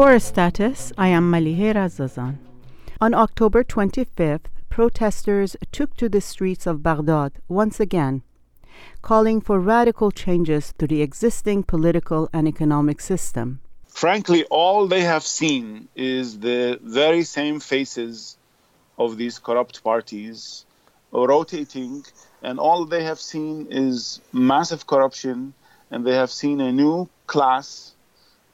[0.00, 2.38] For a status, I am Malihe Razazan.
[3.02, 8.22] On October 25th, protesters took to the streets of Baghdad once again,
[9.02, 13.60] calling for radical changes to the existing political and economic system.
[13.88, 18.38] Frankly, all they have seen is the very same faces
[18.96, 20.64] of these corrupt parties
[21.12, 22.06] rotating,
[22.42, 25.52] and all they have seen is massive corruption,
[25.90, 27.92] and they have seen a new class,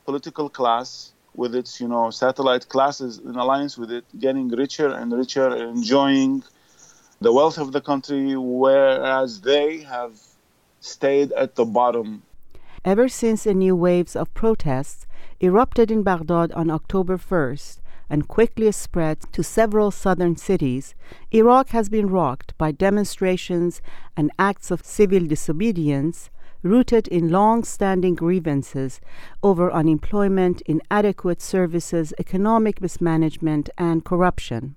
[0.05, 5.13] political class, with its you know satellite classes in alliance with it, getting richer and
[5.13, 6.43] richer, enjoying
[7.21, 10.19] the wealth of the country, whereas they have
[10.80, 12.23] stayed at the bottom.
[12.85, 15.07] Ever since a new waves of protests
[15.41, 20.95] erupted in Baghdad on October 1st, and quickly spread to several southern cities,
[21.32, 23.82] Iraq has been rocked by demonstrations
[24.16, 26.30] and acts of civil disobedience
[26.67, 29.01] rooted in long standing grievances
[29.43, 34.77] over unemployment, inadequate services, economic mismanagement, and corruption.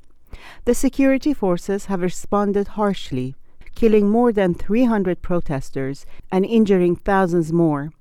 [0.66, 3.36] The security forces have responded harshly,
[3.76, 7.92] killing more than 300 protesters and injuring thousands more.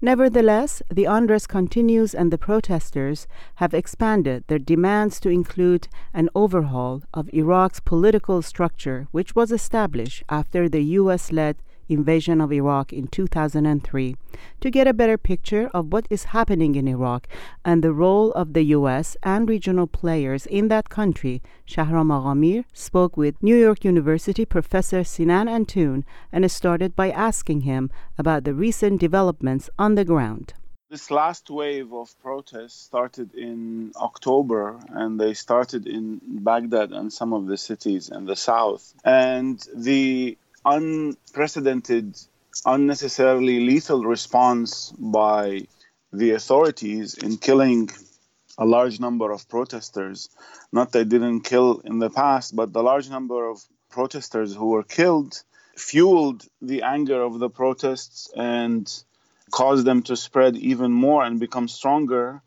[0.00, 7.02] Nevertheless, the unrest continues and the protesters have expanded their demands to include an overhaul
[7.14, 11.56] of Iraq's political structure, which was established after the US led
[11.88, 14.16] invasion of Iraq in 2003
[14.60, 17.28] to get a better picture of what is happening in Iraq
[17.64, 21.42] and the role of the US and regional players in that country.
[21.66, 27.90] Shahram Aghamir spoke with New York University professor Sinan Antoon and started by asking him
[28.18, 30.54] about the recent developments on the ground.
[30.88, 37.32] This last wave of protests started in October and they started in Baghdad and some
[37.32, 38.94] of the cities in the south.
[39.04, 42.18] And the unprecedented,
[42.64, 45.66] unnecessarily lethal response by
[46.12, 47.88] the authorities in killing
[48.58, 50.28] a large number of protesters.
[50.72, 54.66] Not that they didn't kill in the past, but the large number of protesters who
[54.70, 55.40] were killed
[55.76, 58.92] fueled the anger of the protests and
[59.50, 62.42] caused them to spread even more and become stronger.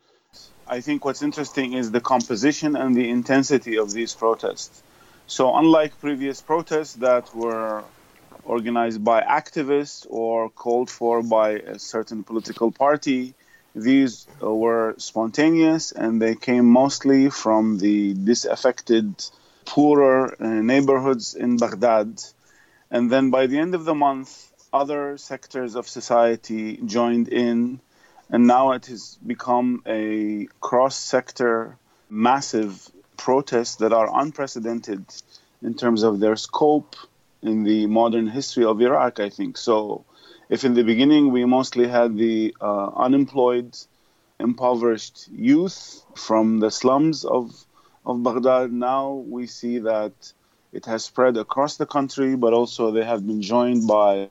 [0.67, 4.83] I think what's interesting is the composition and the intensity of these protests.
[5.27, 7.83] So, unlike previous protests that were
[8.49, 13.35] organized by activists or called for by a certain political party.
[13.75, 19.05] These uh, were spontaneous and they came mostly from the disaffected,
[19.65, 22.09] poorer uh, neighborhoods in Baghdad.
[22.89, 24.31] And then by the end of the month,
[24.73, 27.79] other sectors of society joined in,
[28.31, 31.77] and now it has become a cross sector,
[32.09, 32.71] massive
[33.15, 35.05] protests that are unprecedented
[35.61, 36.95] in terms of their scope,
[37.41, 39.57] in the modern history of Iraq, I think.
[39.57, 40.05] So,
[40.49, 43.77] if in the beginning we mostly had the uh, unemployed,
[44.39, 47.51] impoverished youth from the slums of,
[48.05, 50.13] of Baghdad, now we see that
[50.71, 54.29] it has spread across the country, but also they have been joined by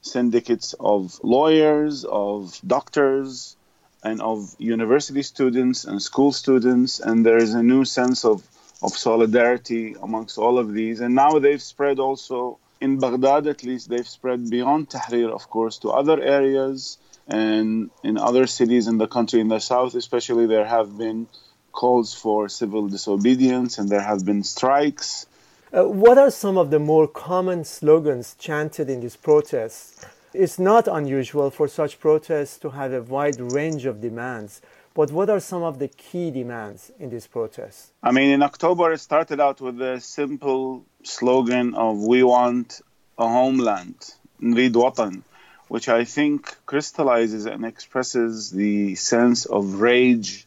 [0.00, 3.56] syndicates of lawyers, of doctors,
[4.02, 7.00] and of university students and school students.
[7.00, 8.42] And there is a new sense of
[8.82, 11.00] of solidarity amongst all of these.
[11.00, 15.78] And now they've spread also in Baghdad, at least, they've spread beyond Tahrir, of course,
[15.78, 20.64] to other areas and in other cities in the country, in the south especially, there
[20.64, 21.26] have been
[21.72, 25.26] calls for civil disobedience and there have been strikes.
[25.72, 30.04] Uh, what are some of the more common slogans chanted in these protests?
[30.32, 34.62] It's not unusual for such protests to have a wide range of demands.
[34.94, 37.92] But what are some of the key demands in this protest?
[38.02, 42.80] I mean, in October, it started out with a simple slogan of "We want
[43.16, 45.22] a homeland, Nrid Watan,"
[45.68, 50.46] which I think crystallizes and expresses the sense of rage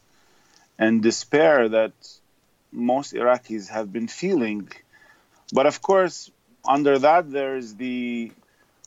[0.78, 1.92] and despair that
[2.72, 4.68] most Iraqis have been feeling.
[5.52, 6.30] But of course,
[6.64, 8.32] under that, there's the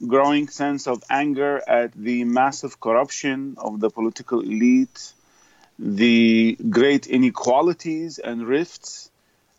[0.06, 5.14] growing sense of anger at the massive corruption of the political elite
[5.78, 9.12] the great inequalities and rifts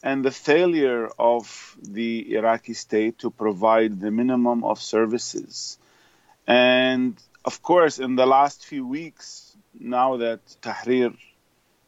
[0.03, 5.79] and the failure of the Iraqi state to provide the minimum of services.
[6.47, 11.17] And of course, in the last few weeks, now that Tahrir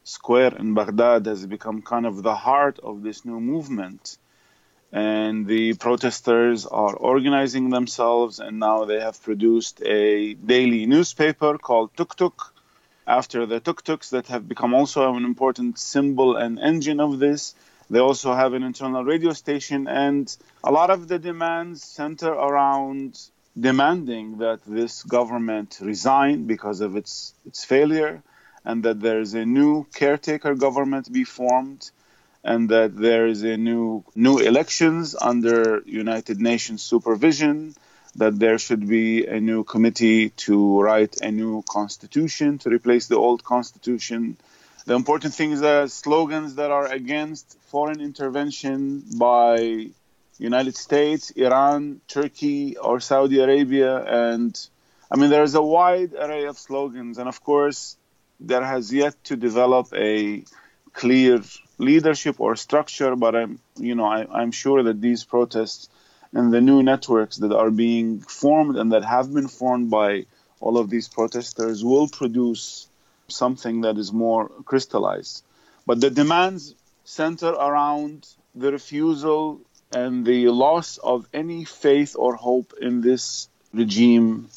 [0.03, 4.17] Square in Baghdad has become kind of the heart of this new movement,
[4.91, 11.95] and the protesters are organizing themselves, and now they have produced a daily newspaper called
[11.95, 12.53] Tuk Tuk
[13.09, 17.55] after the tuk-tuks that have become also an important symbol and engine of this.
[17.89, 20.25] They also have an internal radio station, and
[20.63, 23.19] a lot of the demands center around
[23.59, 28.21] demanding that this government resign because of its its failure,
[28.63, 31.89] and that there is a new caretaker government be formed
[32.43, 37.73] and that there is a new new elections under United Nations supervision
[38.15, 43.15] that there should be a new committee to write a new constitution to replace the
[43.15, 44.37] old constitution
[44.89, 49.89] the important thing is slogans that are against foreign intervention by
[50.39, 54.51] United States, Iran, Turkey, or Saudi Arabia, and
[55.11, 57.97] I mean there is a wide array of slogans, and of course
[58.39, 60.43] there has yet to develop a
[60.93, 61.41] clear
[61.77, 63.15] leadership or structure.
[63.15, 65.89] But I'm, you know, I, I'm sure that these protests
[66.33, 70.25] and the new networks that are being formed and that have been formed by
[70.59, 72.87] all of these protesters will produce
[73.27, 75.43] something that is more crystallized.
[75.85, 79.61] But the demands center around the refusal
[79.91, 84.49] and the loss of any faith or hope in this regime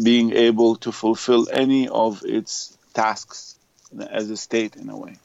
[0.00, 3.58] being able to fulfill any of its tasks
[4.10, 5.16] as a state in a way.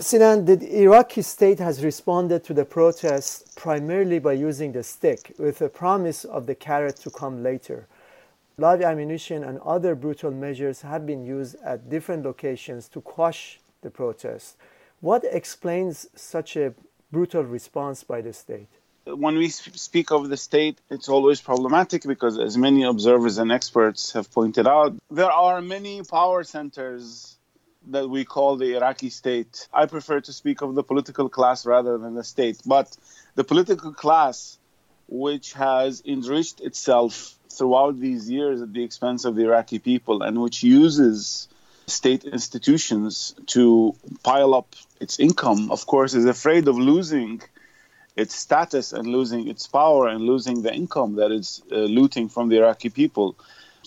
[0.00, 5.60] Sinan, the Iraqi state has responded to the protests primarily by using the stick, with
[5.60, 7.88] a promise of the carrot to come later.
[8.58, 13.90] Live ammunition and other brutal measures have been used at different locations to quash the
[13.90, 14.56] protests.
[15.00, 16.74] What explains such a
[17.10, 18.68] brutal response by the state?
[19.04, 24.12] When we speak of the state, it's always problematic because, as many observers and experts
[24.12, 27.37] have pointed out, there are many power centers
[27.88, 29.68] that we call the Iraqi state.
[29.72, 32.58] I prefer to speak of the political class rather than the state.
[32.64, 32.96] But
[33.34, 34.58] the political class,
[35.08, 40.40] which has enriched itself throughout these years at the expense of the Iraqi people and
[40.40, 41.48] which uses
[41.86, 47.42] state institutions to pile up its income, of course, is afraid of losing
[48.16, 52.48] its status and losing its power and losing the income that it's uh, looting from
[52.48, 53.36] the Iraqi people.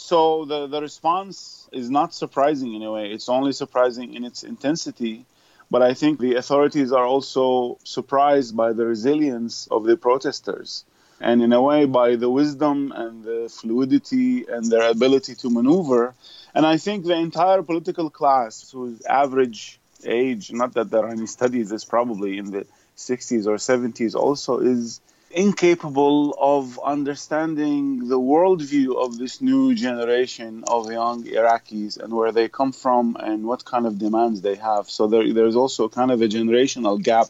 [0.01, 3.11] So the, the response is not surprising in a way.
[3.11, 5.25] It's only surprising in its intensity.
[5.69, 10.83] But I think the authorities are also surprised by the resilience of the protesters
[11.21, 16.15] and in a way by the wisdom and the fluidity and their ability to maneuver.
[16.55, 21.27] And I think the entire political class, whose average age, not that there are any
[21.27, 22.65] studies, is probably in the
[22.97, 24.99] 60s or 70s, also is
[25.33, 32.47] incapable of understanding the worldview of this new generation of young Iraqis and where they
[32.47, 34.89] come from and what kind of demands they have.
[34.89, 37.29] So there, there's also kind of a generational gap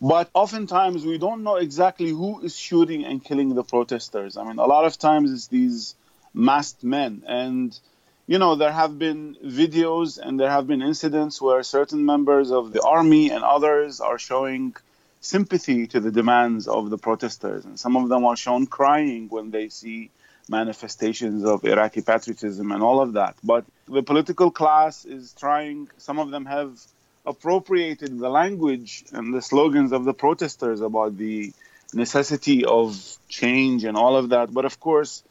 [0.00, 4.36] but oftentimes we don't know exactly who is shooting and killing the protesters.
[4.36, 5.94] I mean, a lot of times it's these
[6.32, 7.22] masked men.
[7.26, 7.78] And,
[8.26, 12.72] you know, there have been videos and there have been incidents where certain members of
[12.72, 14.74] the army and others are showing
[15.20, 17.64] sympathy to the demands of the protesters.
[17.64, 20.10] And some of them are shown crying when they see
[20.48, 23.36] manifestations of Iraqi patriotism and all of that.
[23.44, 26.78] But the political class is trying, some of them have
[27.24, 31.52] appropriated the language and the slogans of the protesters about the
[31.92, 34.52] necessity of change and all of that.
[34.52, 35.22] But of course,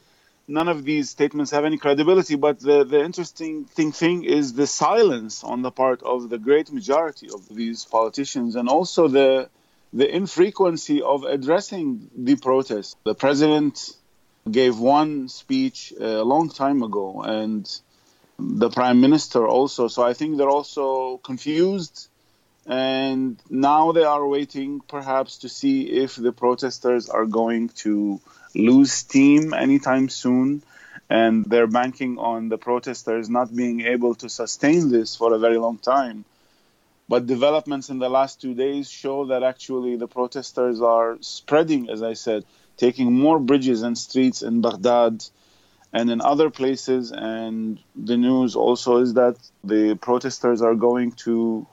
[0.48, 2.36] none of these statements have any credibility.
[2.36, 6.72] But the, the interesting thing, thing is the silence on the part of the great
[6.72, 9.50] majority of these politicians and also the
[9.92, 12.96] the infrequency of addressing the protests.
[13.04, 13.96] The president
[14.50, 17.70] gave one speech uh, a long time ago and
[18.38, 19.88] the prime minister also.
[19.88, 22.08] So I think they're also confused.
[22.66, 28.22] And now they are waiting perhaps to see if the protesters are going to
[28.54, 30.62] lose steam anytime soon.
[31.10, 35.58] And they're banking on the protesters not being able to sustain this for a very
[35.58, 36.26] long time.
[37.10, 42.04] But developments in the last two days show that actually the protesters are spreading, as
[42.04, 42.46] I said,
[42.78, 45.26] taking more bridges and streets in Baghdad
[45.92, 47.12] and in other places.
[47.12, 51.66] And the news also is that the protesters are going to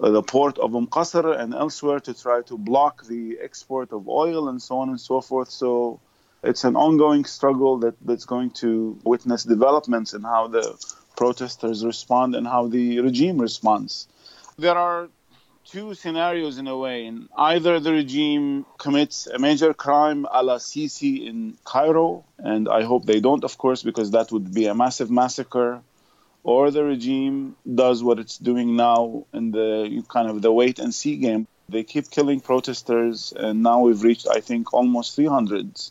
[0.00, 4.08] uh, the port of Umm Qasr and elsewhere to try to block the export of
[4.08, 5.50] oil and so on and so forth.
[5.50, 6.00] So
[6.42, 10.64] it's an ongoing struggle that, that's going to witness developments in how the
[11.16, 14.08] protesters respond and how the regime responds.
[14.60, 15.08] There are
[15.64, 17.06] two scenarios in a way.
[17.06, 22.82] In either the regime commits a major crime a la Sisi in Cairo, and I
[22.82, 25.80] hope they don't, of course, because that would be a massive massacre,
[26.42, 30.92] or the regime does what it's doing now in the kind of the wait and
[30.92, 31.46] see game.
[31.70, 35.90] They keep killing protesters, and now we've reached, I think, almost 300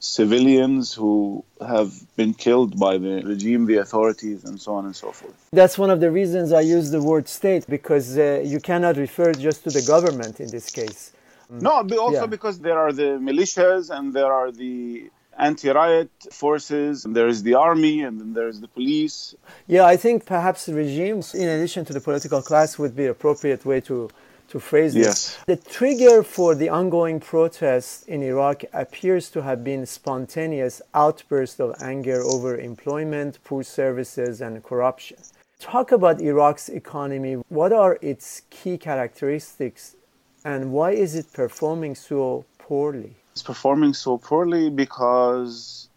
[0.00, 5.12] civilians who have been killed by the regime, the authorities, and so on and so
[5.12, 5.34] forth.
[5.52, 9.32] That's one of the reasons I use the word state because uh, you cannot refer
[9.34, 11.12] just to the government in this case.
[11.50, 12.26] No, but also yeah.
[12.26, 17.54] because there are the militias and there are the anti-riot forces, and there is the
[17.54, 19.34] army, and then there is the police.
[19.66, 23.80] Yeah, I think perhaps regimes, in addition to the political class, would be appropriate way
[23.82, 24.10] to
[24.50, 25.06] to phrase this.
[25.06, 25.38] Yes.
[25.46, 31.74] The trigger for the ongoing protests in Iraq appears to have been spontaneous outbursts of
[31.80, 35.18] anger over employment, poor services, and corruption.
[35.60, 37.34] Talk about Iraq's economy.
[37.48, 39.96] What are its key characteristics,
[40.44, 43.14] and why is it performing so poorly?
[43.32, 45.88] It's performing so poorly because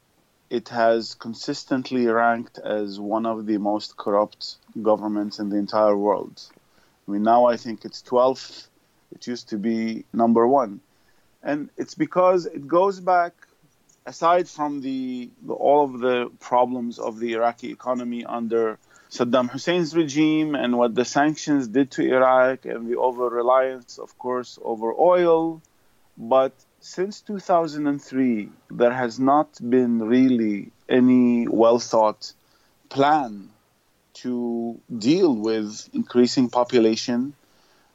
[0.49, 6.43] it has consistently ranked as one of the most corrupt governments in the entire world.
[7.07, 8.67] I mean, now I think it's 12th.
[9.11, 10.79] It used to be number one.
[11.41, 13.33] And it's because it goes back,
[14.05, 18.79] aside from the, the all of the problems of the Iraqi economy under
[19.11, 24.17] Saddam Hussein's regime and what the sanctions did to Iraq and the over reliance, of
[24.17, 25.61] course, over oil.
[26.17, 32.33] But since 2003, there has not been really any well thought
[32.89, 33.49] plan
[34.13, 37.33] to deal with increasing population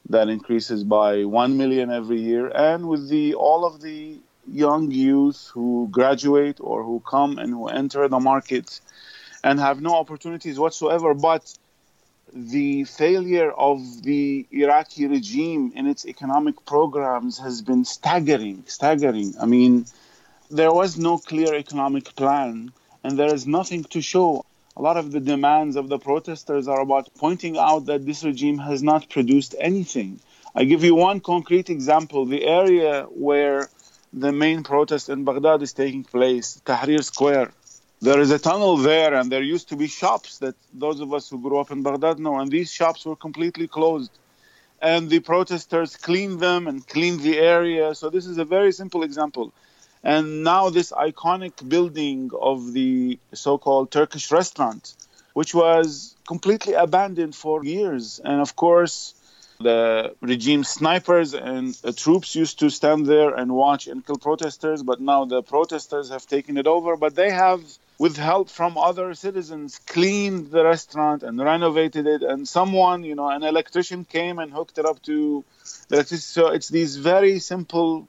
[0.09, 4.17] that increases by 1 million every year and with the all of the
[4.51, 8.79] young youth who graduate or who come and who enter the market
[9.43, 11.53] and have no opportunities whatsoever but
[12.33, 19.33] the failure of the Iraqi regime in its economic programs has been staggering staggering.
[19.39, 19.85] I mean
[20.51, 22.71] there was no clear economic plan
[23.03, 24.45] and there is nothing to show
[24.79, 28.57] a lot of the demands of the protesters are about pointing out that this regime
[28.57, 30.21] has not produced anything.
[30.55, 32.25] I give you one concrete example.
[32.25, 33.69] The area where
[34.13, 37.51] the main protest in Baghdad is taking place, Tahrir Square.
[37.99, 41.29] There is a tunnel there, and there used to be shops that those of us
[41.29, 44.11] who grew up in Baghdad know, and these shops were completely closed.
[44.81, 47.93] And the protesters cleaned them and cleaned the area.
[47.95, 49.51] So, this is a very simple example.
[50.03, 54.93] And now this iconic building of the so-called Turkish restaurant,
[55.33, 58.19] which was completely abandoned for years.
[58.23, 59.13] And of course,
[59.59, 64.83] the regime snipers and uh, troops used to stand there and watch and kill protesters,
[64.83, 66.95] but now the protesters have taken it over.
[66.95, 67.61] But they have,
[67.97, 72.21] with help from other citizens, cleaned the restaurant and renovated it.
[72.23, 75.43] And someone, you know, an electrician came and hooked it up to
[75.91, 76.21] electricity.
[76.21, 78.07] So it's these very simple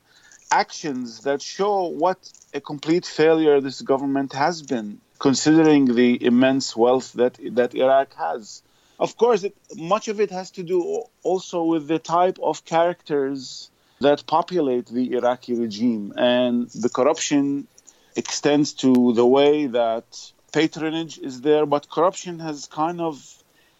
[0.50, 2.19] actions that show what
[2.52, 8.62] a complete failure this government has been, considering the immense wealth that that Iraq has.
[8.99, 13.71] Of course, it, much of it has to do also with the type of characters
[14.00, 17.66] that populate the Iraqi regime, and the corruption
[18.16, 20.04] extends to the way that
[20.52, 23.14] patronage is there, but corruption has kind of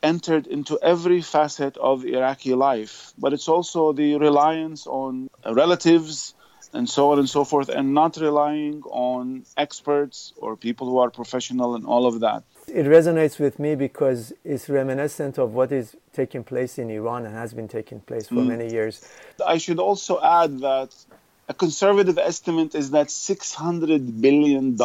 [0.02, 3.12] entered into every facet of Iraqi life.
[3.18, 6.34] But it's also the reliance on relatives
[6.72, 11.10] and so on and so forth, and not relying on experts or people who are
[11.10, 12.44] professional and all of that.
[12.68, 17.34] It resonates with me because it's reminiscent of what is taking place in Iran and
[17.34, 18.46] has been taking place for mm.
[18.46, 19.06] many years.
[19.44, 20.94] I should also add that
[21.48, 24.78] a conservative estimate is that $600 billion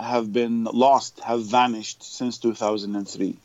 [0.00, 3.36] have been lost, have vanished since 2003.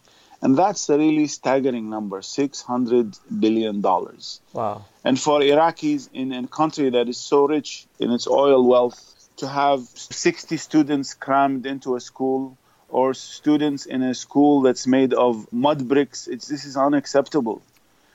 [0.44, 3.82] And that's a really staggering number $600 billion.
[3.82, 4.84] Wow.
[5.06, 9.00] And for Iraqis in a country that is so rich in its oil wealth,
[9.38, 12.58] to have 60 students crammed into a school
[12.90, 17.62] or students in a school that's made of mud bricks, this is unacceptable.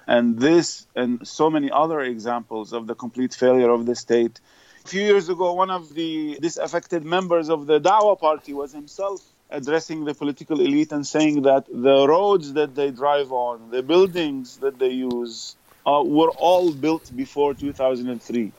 [0.07, 4.39] And this and so many other examples of the complete failure of the state.
[4.85, 9.23] A few years ago, one of the disaffected members of the Dawa party was himself
[9.51, 14.59] addressing the political elite and saying that the roads that they drive on, the buildings
[14.59, 18.53] that they use, uh, were all built before 2003.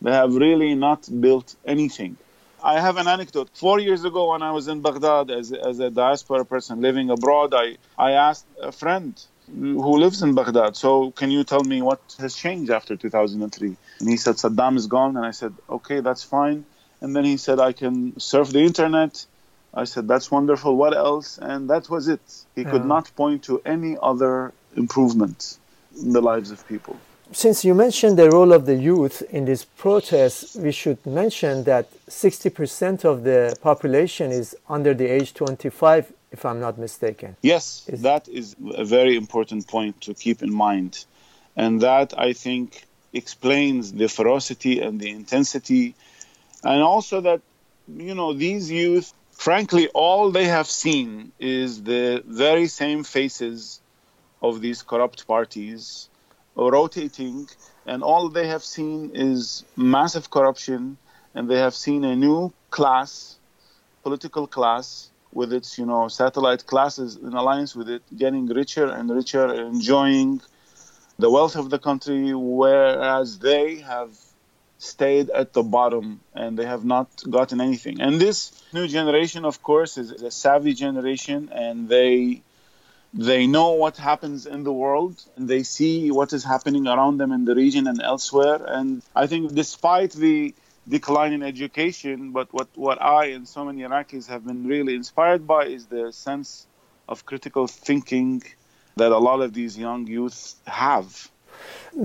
[0.00, 2.16] They have really not built anything.
[2.62, 3.50] I have an anecdote.
[3.54, 7.52] Four years ago, when I was in Baghdad as, as a diaspora person living abroad,
[7.54, 12.00] I, I asked a friend who lives in Baghdad, so can you tell me what
[12.18, 13.76] has changed after 2003?
[14.00, 15.16] And he said, Saddam is gone.
[15.16, 16.64] And I said, okay, that's fine.
[17.00, 19.26] And then he said, I can surf the internet
[19.74, 20.76] I said, that's wonderful.
[20.76, 21.38] What else?
[21.38, 22.20] And that was it.
[22.54, 25.58] He could not point to any other improvement
[26.00, 26.96] in the lives of people.
[27.32, 31.88] Since you mentioned the role of the youth in this protest, we should mention that
[32.06, 37.36] 60% of the population is under the age 25, if I'm not mistaken.
[37.40, 41.06] Yes, is that is a very important point to keep in mind.
[41.56, 45.94] And that, I think, explains the ferocity and the intensity.
[46.62, 47.40] And also that,
[47.88, 53.80] you know, these youth frankly, all they have seen is the very same faces
[54.40, 56.08] of these corrupt parties
[56.54, 57.48] rotating,
[57.84, 60.96] and all they have seen is massive corruption,
[61.34, 63.36] and they have seen a new class,
[64.04, 69.10] political class, with its you know satellite classes in alliance with it, getting richer and
[69.10, 70.40] richer, enjoying
[71.18, 74.10] the wealth of the country, whereas they have
[74.82, 78.00] stayed at the bottom and they have not gotten anything.
[78.00, 78.36] And this
[78.72, 82.42] new generation, of course, is a savvy generation, and they
[83.14, 87.30] they know what happens in the world and they see what is happening around them
[87.30, 88.58] in the region and elsewhere.
[88.66, 90.54] And I think, despite the
[90.88, 95.46] decline in education, but what, what I and so many Iraqis have been really inspired
[95.46, 96.66] by is the sense
[97.06, 98.42] of critical thinking
[98.96, 101.30] that a lot of these young youth have.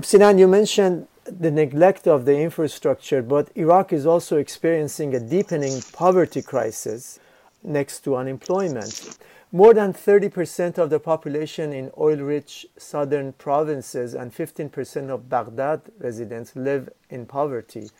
[0.02, 5.82] Sinan, you mentioned the neglect of the infrastructure, but Iraq is also experiencing a deepening
[5.92, 7.18] poverty crisis
[7.62, 9.18] next to unemployment.
[9.50, 15.80] More than 30% of the population in oil rich southern provinces and 15% of Baghdad
[15.98, 17.90] residents live in poverty.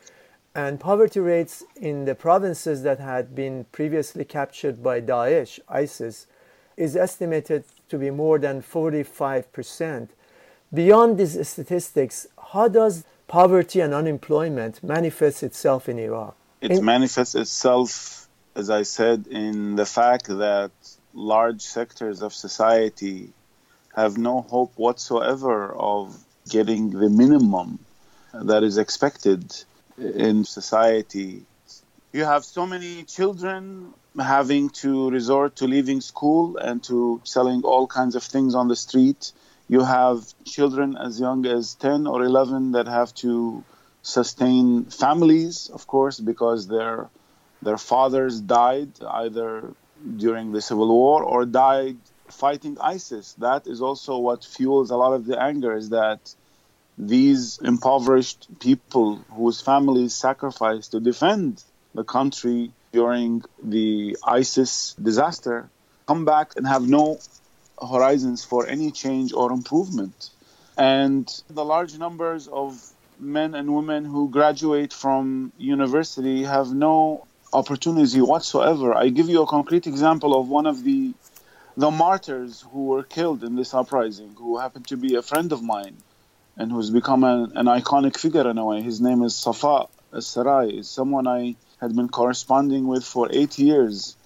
[0.53, 6.27] And poverty rates in the provinces that had been previously captured by Daesh, ISIS,
[6.77, 10.09] is estimated to be more than 45%.
[10.71, 16.35] Beyond these statistics, how does poverty and unemployment manifests itself in Iraq?
[16.59, 20.71] It in- manifests itself, as I said, in the fact that
[21.13, 23.29] large sectors of society
[23.95, 26.17] have no hope whatsoever of
[26.49, 27.79] getting the minimum
[28.33, 29.43] that is expected
[29.97, 31.45] in society.
[32.11, 37.85] You have so many children having to resort to leaving school and to selling all
[37.87, 39.31] kinds of things on the street.
[39.69, 43.63] You have children as young as 10 or 11 that have to
[44.01, 47.09] sustain families, of course, because their
[47.61, 49.73] their fathers died either
[50.17, 51.97] during the civil war or died
[52.29, 53.33] fighting ISIS.
[53.33, 56.19] That is also what fuels a lot of the anger is that
[56.97, 65.69] these impoverished people whose families sacrificed to defend the country during the ISIS disaster
[66.07, 67.19] come back and have no
[67.81, 70.29] horizons for any change or improvement.
[70.77, 72.81] And the large numbers of
[73.19, 78.93] men and women who graduate from university have no opportunity whatsoever.
[78.93, 81.13] I give you a concrete example of one of the
[81.77, 85.63] the martyrs who were killed in this uprising, who happened to be a friend of
[85.63, 85.95] mine,
[86.57, 88.81] and who's become an, an iconic figure in a way.
[88.81, 89.87] His name is Safa
[90.19, 90.83] Sarai.
[90.83, 94.17] Someone I had been corresponding with for eight years,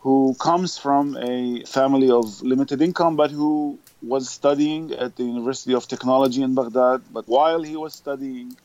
[0.00, 5.74] who comes from a family of limited income, but who was studying at the University
[5.74, 7.02] of Technology in Baghdad.
[7.12, 8.56] But while he was studying,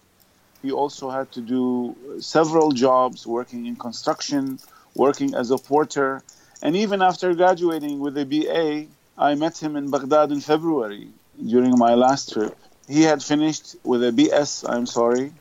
[0.61, 4.59] he also had to do several jobs working in construction,
[4.95, 6.21] working as a porter.
[6.61, 11.07] And even after graduating with a BA, I met him in Baghdad in February
[11.43, 12.55] during my last trip.
[12.87, 15.31] He had finished with a BS, I'm sorry,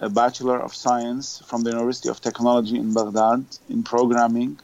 [0.00, 4.58] a Bachelor of Science from the University of Technology in Baghdad in programming.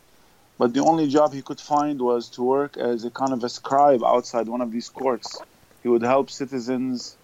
[0.58, 3.48] But the only job he could find was to work as a kind of a
[3.48, 5.42] scribe outside one of these courts.
[5.82, 7.16] He would help citizens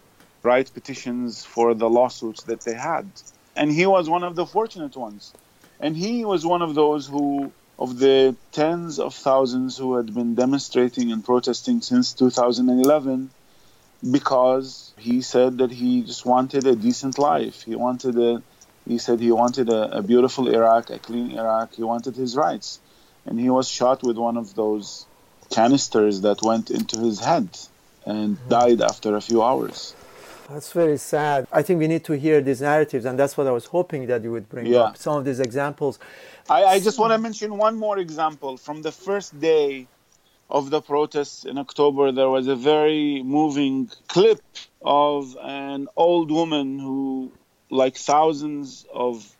[0.43, 3.11] write petitions for the lawsuits that they had.
[3.57, 5.33] And he was one of the fortunate ones.
[5.81, 10.35] And he was one of those who, of the tens of thousands who had been
[10.35, 13.31] demonstrating and protesting since 2011,
[14.11, 17.63] because he said that he just wanted a decent life.
[17.63, 18.43] He wanted a,
[18.87, 21.75] he said he wanted a, a beautiful Iraq, a clean Iraq.
[21.75, 22.81] He wanted his rights.
[23.27, 25.07] And he was shot with one of those
[25.51, 27.49] canisters that went into his head
[28.05, 28.49] and mm-hmm.
[28.49, 29.95] died after a few hours.
[30.49, 31.47] That's very sad.
[31.53, 34.23] I think we need to hear these narratives, and that's what I was hoping that
[34.23, 34.81] you would bring yeah.
[34.81, 35.99] up some of these examples.
[36.51, 38.57] I, I just want to mention one more example.
[38.57, 39.87] From the first day
[40.51, 44.41] of the protests in October, there was a very moving clip
[44.83, 47.33] of an old woman who,
[47.71, 49.35] like thousands of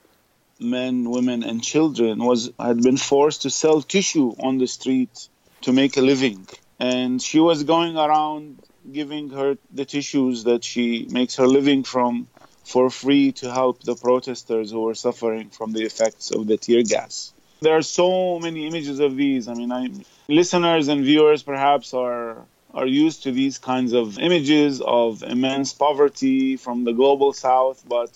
[0.63, 5.29] men, women, and children, was had been forced to sell tissue on the street
[5.63, 6.47] to make a living.
[6.79, 12.29] And she was going around giving her the tissues that she makes her living from
[12.65, 16.83] for free to help the protesters who were suffering from the effects of the tear
[16.83, 17.33] gas.
[17.61, 19.47] There are so many images of these.
[19.49, 19.91] I mean, I,
[20.29, 22.45] listeners and viewers perhaps are
[22.75, 28.11] are used to these kinds of images of immense poverty from the global south, but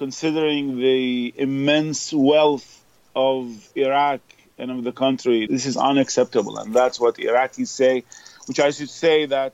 [0.00, 2.70] considering the immense wealth
[3.14, 3.42] of
[3.76, 4.22] Iraq
[4.56, 5.46] and of the country.
[5.46, 8.04] This is unacceptable, and that's what Iraqis say.
[8.46, 9.52] Which I should say that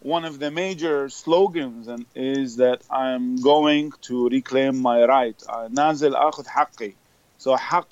[0.00, 5.38] one of the major slogans is that I am going to reclaim my right.
[5.48, 6.92] Uh, Nazil akhud haqqi.
[7.38, 7.90] So haqq,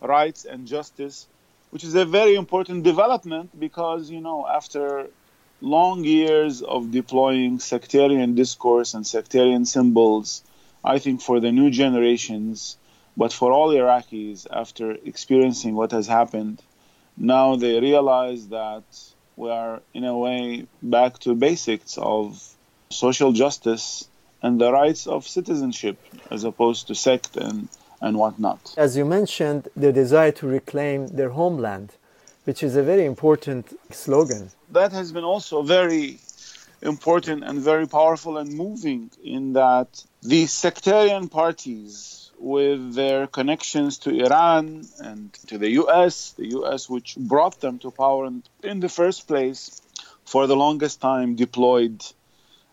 [0.00, 1.26] rights and justice,
[1.72, 5.08] which is a very important development because you know after
[5.60, 10.44] long years of deploying sectarian discourse and sectarian symbols
[10.84, 12.76] I think for the new generations,
[13.16, 16.62] But for all Iraqis, after experiencing what has happened,
[17.16, 18.84] now they realize that
[19.36, 22.42] we are, in a way, back to basics of
[22.90, 24.08] social justice
[24.42, 25.98] and the rights of citizenship
[26.30, 27.68] as opposed to sect and,
[28.00, 28.74] and whatnot.
[28.76, 31.92] As you mentioned, the desire to reclaim their homeland,
[32.44, 34.50] which is a very important slogan.
[34.70, 36.18] That has been also very
[36.80, 44.10] important and very powerful and moving in that these sectarian parties with their connections to
[44.10, 48.30] Iran and to the US, the US which brought them to power
[48.62, 49.80] in the first place
[50.24, 52.04] for the longest time deployed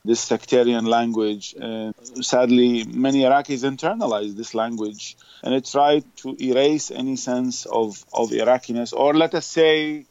[0.05, 1.53] this sectarian language.
[1.59, 8.05] And sadly, many Iraqis internalized this language and it tried to erase any sense of,
[8.13, 10.05] of Iraqiness, or let us say,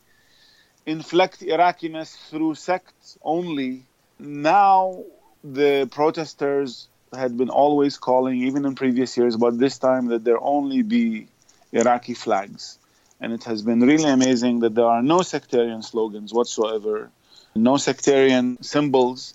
[0.84, 3.84] inflect Iraqiness through sects only.
[4.18, 5.02] Now,
[5.42, 10.40] the protesters had been always calling, even in previous years, but this time that there
[10.40, 11.28] only be
[11.72, 12.78] Iraqi flags.
[13.20, 17.10] And it has been really amazing that there are no sectarian slogans whatsoever,
[17.54, 19.34] no sectarian symbols.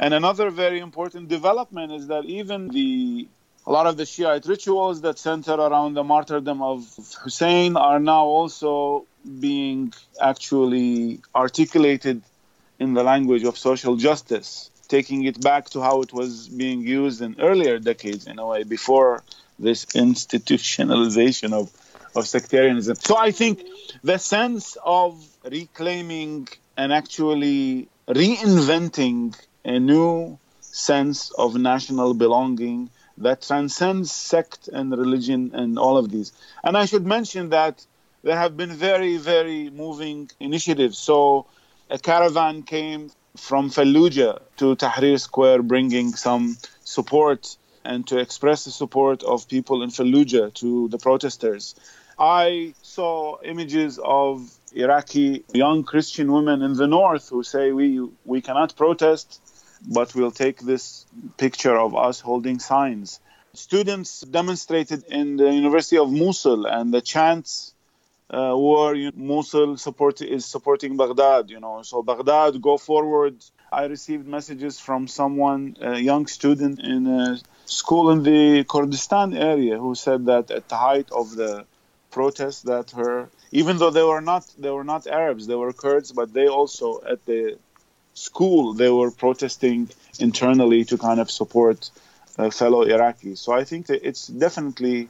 [0.00, 3.28] And another very important development is that even the
[3.66, 6.86] a lot of the Shiite rituals that center around the martyrdom of
[7.22, 9.06] Hussein are now also
[9.38, 12.22] being actually articulated
[12.78, 17.22] in the language of social justice, taking it back to how it was being used
[17.22, 19.22] in earlier decades, in a way, before
[19.58, 21.70] this institutionalization of,
[22.16, 22.96] of sectarianism.
[22.96, 23.62] So I think
[24.02, 34.10] the sense of reclaiming and actually reinventing a new sense of national belonging that transcends
[34.10, 36.32] sect and religion and all of these.
[36.64, 37.84] And I should mention that
[38.24, 40.98] there have been very, very moving initiatives.
[40.98, 41.46] So
[41.90, 48.70] a caravan came from Fallujah to Tahrir Square bringing some support and to express the
[48.70, 51.74] support of people in Fallujah to the protesters.
[52.18, 58.40] I saw images of Iraqi young Christian women in the north who say we we
[58.40, 59.40] cannot protest
[59.88, 63.20] but we'll take this picture of us holding signs.
[63.54, 67.74] Students demonstrated in the University of Mosul, and the chants
[68.32, 71.50] uh, were you know, Mosul support is supporting Baghdad.
[71.50, 73.36] You know, so Baghdad, go forward.
[73.72, 79.78] I received messages from someone, a young student in a school in the Kurdistan area,
[79.78, 81.64] who said that at the height of the
[82.10, 86.12] protests, that her, even though they were not they were not Arabs, they were Kurds,
[86.12, 87.58] but they also at the
[88.14, 89.88] school they were protesting
[90.18, 91.90] internally to kind of support
[92.38, 93.38] uh, fellow Iraqis.
[93.38, 95.08] So I think that it's definitely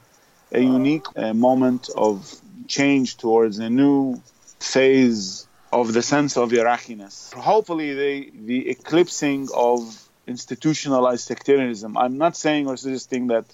[0.51, 4.21] a unique uh, moment of change towards a new
[4.59, 7.33] phase of the sense of Iraqiness.
[7.33, 9.79] Hopefully, the the eclipsing of
[10.27, 11.97] institutionalized sectarianism.
[11.97, 13.45] I'm not saying or suggesting that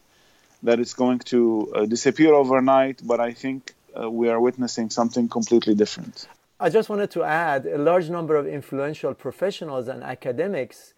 [0.63, 5.29] that it's going to uh, disappear overnight, but I think uh, we are witnessing something
[5.29, 6.27] completely different.
[6.59, 10.93] I just wanted to add a large number of influential professionals and academics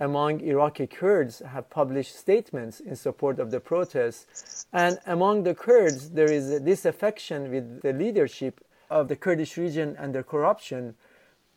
[0.00, 4.66] among Iraqi Kurds have published statements in support of the protests.
[4.72, 9.96] And among the Kurds, there is a disaffection with the leadership of the Kurdish region
[9.98, 10.94] and their corruption.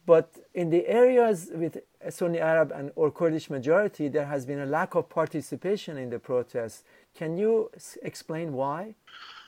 [0.06, 4.66] But in the areas with Sunni Arab and or Kurdish majority, there has been a
[4.66, 6.84] lack of participation in the protests.
[7.16, 7.72] Can you
[8.02, 8.96] explain why?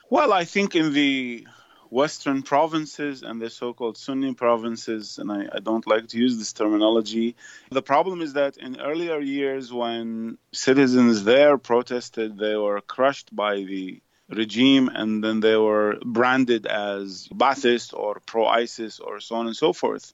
[0.10, 1.46] Well, I think in the
[1.90, 6.38] Western provinces and the so called Sunni provinces, and I, I, don't like to use
[6.38, 7.36] this terminology.
[7.72, 13.56] The problem is that in earlier years, when citizens there protested, they were crushed by
[13.64, 19.48] the regime and then they were branded as Ba'athist or pro ISIS or so on
[19.48, 20.14] and so forth.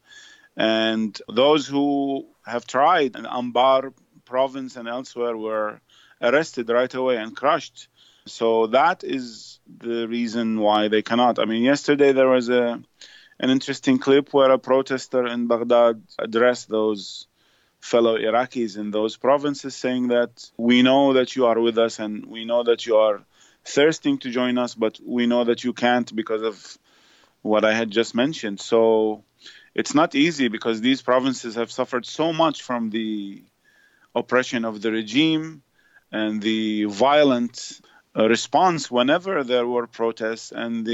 [0.55, 5.81] And those who have tried in Anbar province and elsewhere were
[6.21, 7.89] arrested right away and crushed.
[8.27, 11.37] So that is the reason why they cannot.
[11.39, 12.81] I mean, yesterday there was a
[13.37, 17.27] an interesting clip where a protester in Baghdad addressed those
[17.81, 22.25] fellow Iraqis in those provinces, saying that we know that you are with us and
[22.25, 23.21] we know that you are
[23.65, 26.77] thirsting to join us, but we know that you can't because of
[27.41, 28.59] what I had just mentioned.
[28.59, 29.23] So
[29.75, 33.43] it's not easy because these provinces have suffered so much from the
[34.15, 35.61] oppression of the regime
[36.11, 37.81] and the violent
[38.15, 40.87] response whenever there were protests, and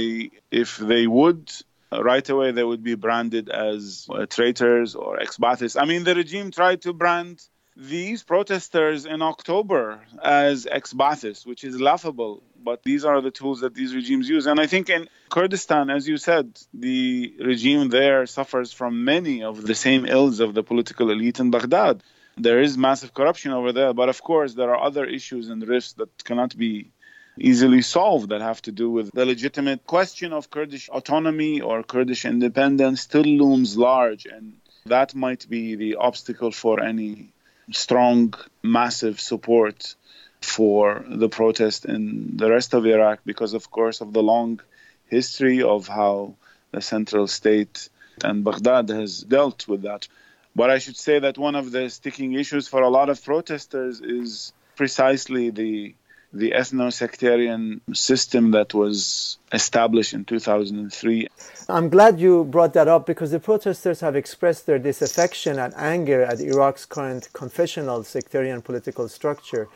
[0.51, 1.51] if they would
[1.91, 5.79] right away they would be branded as uh, traitors or ex-Baathists.
[5.79, 7.43] I mean, the regime tried to brand
[7.75, 12.43] these protesters in October as ex-Baathists, which is laughable.
[12.63, 14.45] But these are the tools that these regimes use.
[14.45, 19.65] And I think in Kurdistan, as you said, the regime there suffers from many of
[19.65, 22.03] the same ills of the political elite in Baghdad.
[22.37, 25.93] There is massive corruption over there, but of course, there are other issues and risks
[25.93, 26.91] that cannot be
[27.41, 32.25] easily solved that have to do with the legitimate question of Kurdish autonomy or Kurdish
[32.25, 34.25] independence still looms large.
[34.25, 34.53] And
[34.85, 37.33] that might be the obstacle for any
[37.71, 39.95] strong, massive support
[40.41, 44.59] for the protest in the rest of Iraq because, of course, of the long
[45.07, 46.35] history of how
[46.71, 47.89] the central state
[48.23, 50.07] and Baghdad has dealt with that.
[50.55, 54.01] But I should say that one of the sticking issues for a lot of protesters
[54.01, 55.95] is precisely the
[56.33, 61.27] the ethno-sectarian system that was established in 2003.
[61.67, 66.23] I'm glad you brought that up because the protesters have expressed their disaffection and anger
[66.23, 69.67] at Iraq's current confessional sectarian political structure.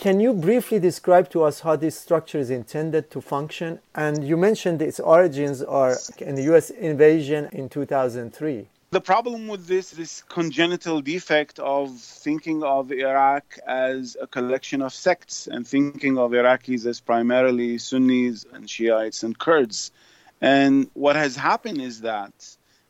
[0.00, 3.80] Can you briefly describe to us how this structure is intended to function?
[3.96, 8.68] And you mentioned its origins are in the US invasion in 2003.
[8.90, 14.94] The problem with this, this congenital defect of thinking of Iraq as a collection of
[14.94, 19.90] sects and thinking of Iraqis as primarily Sunnis and Shiites and Kurds.
[20.40, 22.32] And what has happened is that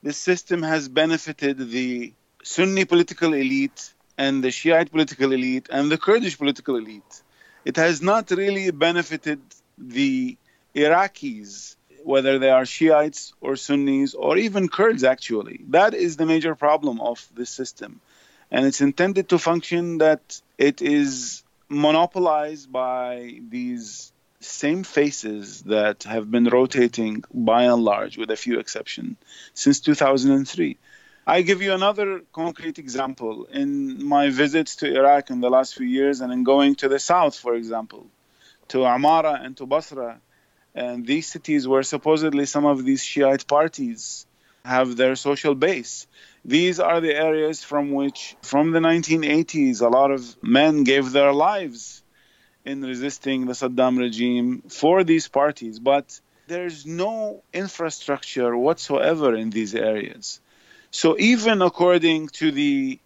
[0.00, 5.98] this system has benefited the Sunni political elite and the Shiite political elite and the
[5.98, 7.24] Kurdish political elite.
[7.64, 9.40] It has not really benefited
[9.76, 10.36] the
[10.76, 15.60] Iraqis whether they are Shiites or Sunnis or even Kurds, actually.
[15.68, 18.00] That is the major problem of this system.
[18.50, 26.30] And it's intended to function that it is monopolized by these same faces that have
[26.30, 29.16] been rotating by and large, with a few exceptions,
[29.54, 30.76] since 2003.
[31.26, 33.44] I give you another concrete example.
[33.46, 36.98] In my visits to Iraq in the last few years, and in going to the
[36.98, 38.06] south, for example,
[38.68, 40.20] to Amara and to Basra,
[40.74, 44.26] and these cities where supposedly some of these Shiite parties
[44.64, 46.06] have their social base.
[46.44, 51.32] These are the areas from which, from the 1980s, a lot of men gave their
[51.32, 52.02] lives
[52.64, 55.78] in resisting the Saddam regime for these parties.
[55.78, 60.40] But there's no infrastructure whatsoever in these areas.
[60.90, 62.98] So, even according to the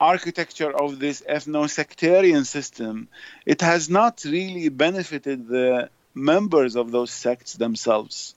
[0.00, 3.08] architecture of this ethno sectarian system,
[3.44, 8.34] it has not really benefited the members of those sects themselves.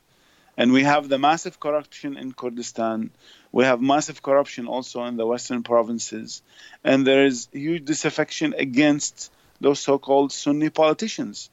[0.56, 3.10] And we have the massive corruption in Kurdistan.
[3.52, 6.42] We have massive corruption also in the western provinces.
[6.84, 11.50] And there is huge disaffection against those so called Sunni politicians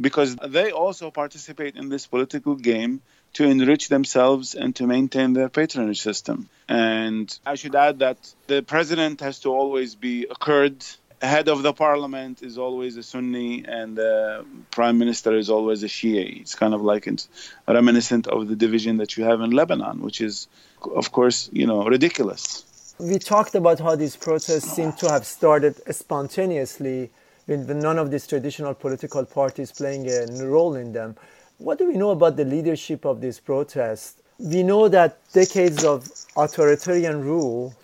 [0.00, 3.02] because they also participate in this political game
[3.34, 6.48] to enrich themselves and to maintain their patronage system.
[6.68, 10.84] And I should add that the president has to always be a Kurd
[11.20, 15.86] head of the parliament is always a Sunni and the prime minister is always a
[15.86, 16.40] Shia.
[16.40, 17.28] It's kind of like it's
[17.66, 20.48] reminiscent of the division that you have in Lebanon, which is,
[20.94, 22.64] of course, you know, ridiculous.
[22.98, 27.10] We talked about how these protests seem to have started spontaneously
[27.46, 31.16] with none of these traditional political parties playing a role in them.
[31.58, 34.22] What do we know about the leadership of these protests?
[34.38, 37.74] We know that decades of authoritarian rule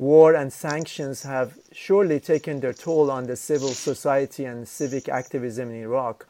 [0.00, 5.68] war and sanctions have surely taken their toll on the civil society and civic activism
[5.68, 6.26] in Iraq.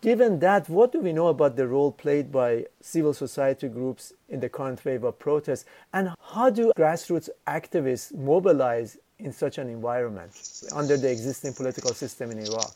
[0.00, 4.40] Given that, what do we know about the role played by civil society groups in
[4.40, 5.64] the current wave of protests?
[5.92, 10.32] And how do grassroots activists mobilize in such an environment
[10.74, 12.72] under the existing political system in Iraq?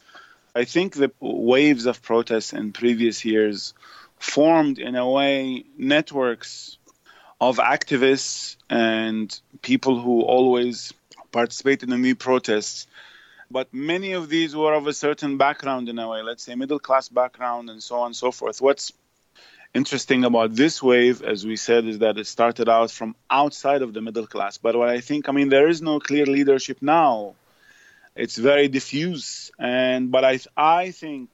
[0.55, 3.75] I think the waves of protests in previous years
[4.21, 6.78] formed, in a way, networks
[7.41, 10.93] of activists and people who always
[11.31, 12.87] participated in the new protests.
[13.51, 16.79] But many of these were of a certain background in a way, let's say middle
[16.79, 18.61] class background and so on and so forth.
[18.61, 18.93] What's
[19.73, 23.95] interesting about this wave, as we said, is that it started out from outside of
[23.95, 24.59] the middle class.
[24.59, 27.35] But what I think, I mean, there is no clear leadership now.
[28.17, 29.51] It's very diffuse.
[29.59, 31.31] And but I I think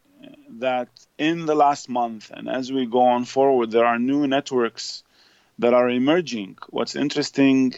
[0.59, 0.88] that
[1.19, 5.03] in the last month and as we go on forward, there are new networks
[5.59, 6.59] that are emerging.
[6.71, 7.75] What's interesting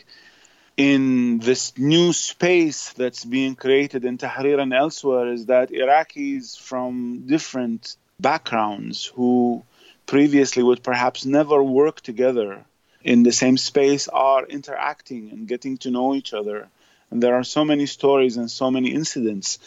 [0.77, 7.27] in this new space that's being created in Tahrir and elsewhere is that Iraqis from
[7.27, 9.65] different backgrounds who
[10.07, 12.65] previously would perhaps never work together
[13.03, 16.69] in the same space are interacting and getting to know each other.
[17.11, 19.59] And there are so many stories and so many incidents.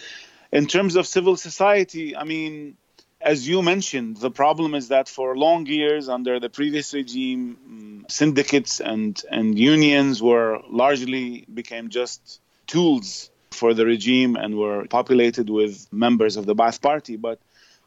[0.52, 2.76] In terms of civil society, I mean,
[3.22, 8.12] as you mentioned, the problem is that for long years under the previous regime, mm,
[8.12, 15.50] syndicates and, and unions were largely became just tools for the regime and were populated
[15.50, 17.18] with members of the Ba'ath Party.
[17.18, 17.40] But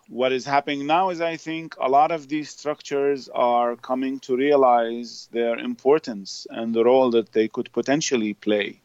[0.08, 4.36] what is happening now is I think a lot of these structures are coming to
[4.36, 8.80] realize their importance and the role that they could potentially play.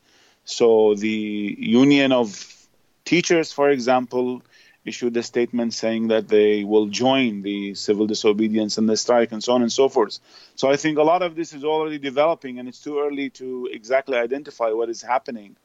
[0.45, 2.67] So the union of
[3.03, 4.43] teachers, for example,
[4.87, 9.43] issued a statement saying that they will join the civil disobedience and the strike and
[9.43, 10.19] so on and so forth.
[10.55, 13.69] So I think a lot of this is already developing, and it's too early to
[13.71, 15.55] exactly identify what is happening.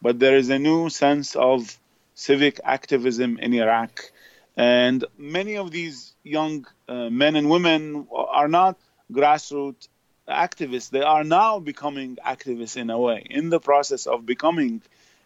[0.00, 1.76] But there is a new sense of
[2.14, 4.12] civic activism in Iraq.
[4.56, 8.78] And many of these young uh, men and women are not
[9.12, 9.88] grassroots
[10.28, 10.90] activists.
[10.90, 14.82] They are now becoming activists in a way, in the process of becoming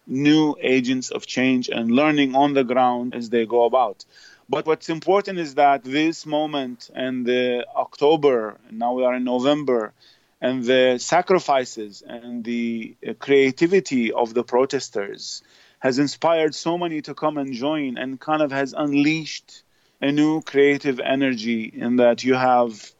[0.06, 4.04] new agents of change and learning on the ground as they go about.
[4.48, 9.24] But what's important is that this moment and the October, and now we are in
[9.24, 9.92] November,
[10.40, 15.42] and the sacrifices and the uh, creativity of the protesters
[15.78, 19.62] has inspired so many to come and join and kind of has unleashed
[20.00, 22.92] a new creative energy in that you have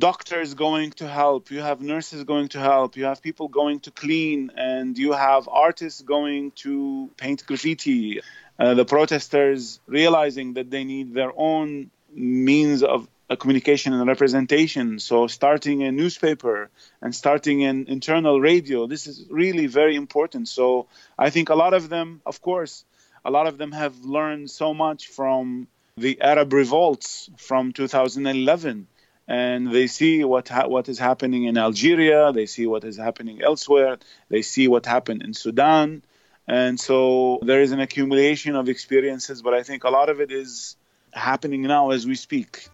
[0.00, 3.90] doctors going to help, you have nurses going to help, you have people going to
[3.90, 8.20] clean, and you have artists going to paint graffiti.
[8.58, 14.98] Uh, the protesters realizing that they need their own means of a communication and representation.
[14.98, 16.70] So, starting a newspaper
[17.02, 20.48] and starting an internal radio, this is really very important.
[20.48, 22.84] So, I think a lot of them, of course,
[23.24, 28.86] a lot of them have learned so much from the Arab revolts from 2011
[29.30, 33.40] and they see what ha- what is happening in Algeria, they see what is happening
[33.40, 33.96] elsewhere,
[34.28, 36.02] they see what happened in Sudan,
[36.48, 39.40] and so there is an accumulation of experiences.
[39.40, 40.76] But I think a lot of it is
[41.12, 42.68] happening now as we speak.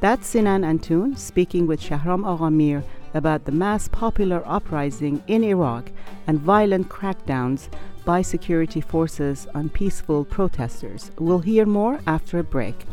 [0.00, 2.84] That's Sinan Antoon speaking with Shahram Aghamir
[3.14, 5.90] about the mass popular uprising in Iraq
[6.26, 7.68] and violent crackdowns
[8.04, 11.10] by security forces on peaceful protesters.
[11.18, 12.84] We'll hear more after a break.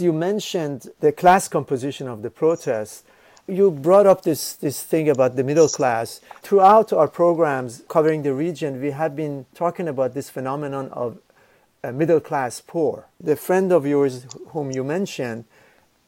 [0.00, 3.04] Since you mentioned the class composition of the protests,
[3.46, 6.22] you brought up this, this thing about the middle class.
[6.40, 11.18] Throughout our programs covering the region, we have been talking about this phenomenon of
[11.84, 13.08] a middle class poor.
[13.20, 15.44] The friend of yours whom you mentioned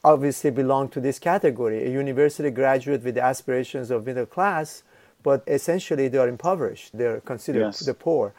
[0.03, 4.85] obviously belonged to this category, a university graduate with the aspirations of middle class,
[5.23, 6.97] but essentially they are impoverished.
[6.97, 7.81] They're considered yes.
[7.81, 8.33] the poor.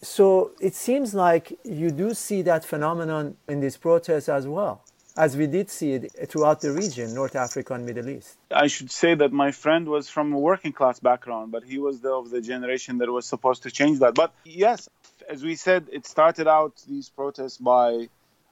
[0.00, 4.82] So it seems like you do see that phenomenon in these protests as well,
[5.16, 8.36] as we did see it throughout the region, North Africa and Middle East.
[8.50, 12.00] I should say that my friend was from a working class background, but he was
[12.00, 14.14] the, of the generation that was supposed to change that.
[14.14, 14.88] But yes,
[15.28, 18.08] as we said, it started out these protests by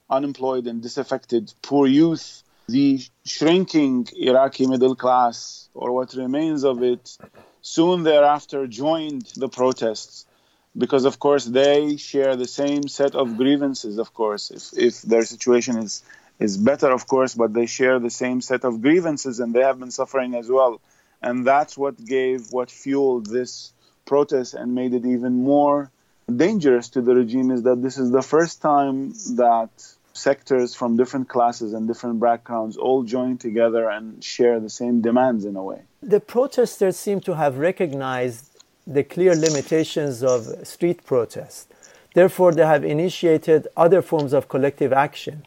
[0.09, 2.43] unemployed and disaffected poor youth.
[2.69, 7.19] The shrinking Iraqi middle class, or what remains of it,
[7.61, 10.27] soon thereafter joined the protests
[10.77, 15.23] because of course they share the same set of grievances of course if, if their
[15.23, 16.03] situation is
[16.39, 19.79] is better of course but they share the same set of grievances and they have
[19.79, 20.81] been suffering as well
[21.23, 23.73] and that's what gave what fueled this
[24.05, 25.91] protest and made it even more
[26.37, 29.71] dangerous to the regime is that this is the first time that
[30.13, 35.45] sectors from different classes and different backgrounds all join together and share the same demands
[35.45, 35.83] in a way.
[36.03, 41.73] The protesters seem to have recognized the clear limitations of street protest.
[42.15, 45.45] Therefore, they have initiated other forms of collective action.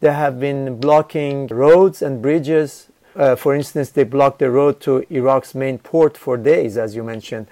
[0.00, 2.88] They have been blocking roads and bridges.
[3.14, 7.02] Uh, for instance, they blocked the road to Iraq's main port for days, as you
[7.02, 7.46] mentioned.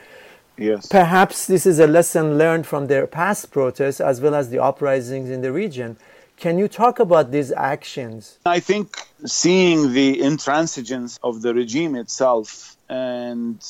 [0.56, 0.86] Yes.
[0.86, 5.30] Perhaps this is a lesson learned from their past protests as well as the uprisings
[5.30, 5.96] in the region.
[6.36, 8.38] Can you talk about these actions?
[8.44, 13.64] I think seeing the intransigence of the regime itself and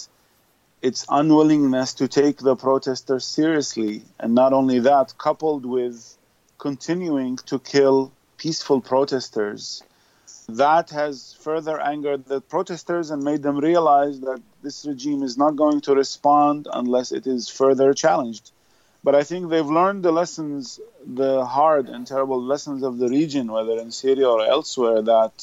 [0.83, 4.03] its unwillingness to take the protesters seriously.
[4.19, 6.17] And not only that, coupled with
[6.59, 8.13] continuing to kill
[8.45, 9.83] peaceful protesters,
[10.51, 15.57] that has further angered the protesters and made them realize that this regime is not
[15.57, 18.51] going to respond unless it is further challenged.
[19.03, 20.79] But I think they've learned the lessons,
[21.23, 25.35] the hard and terrible lessons of the region, whether in Syria or elsewhere, that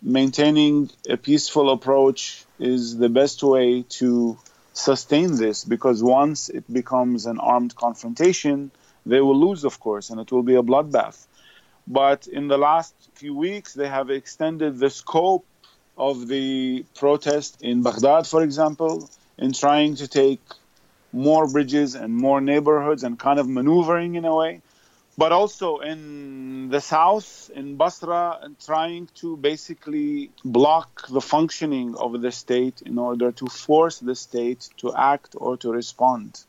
[0.00, 4.38] maintaining a peaceful approach is the best way to
[4.72, 8.70] sustain this because once it becomes an armed confrontation,
[9.04, 11.26] they will lose, of course, and it will be a bloodbath.
[11.86, 15.44] But in the last few weeks, they have extended the scope
[15.98, 20.40] of the protest in Baghdad, for example, in trying to take
[21.12, 24.62] more bridges and more neighborhoods and kind of maneuvering in a way.
[25.18, 32.22] But also in the south, in Basra, and trying to basically block the functioning of
[32.22, 36.42] the state in order to force the state to act or to respond.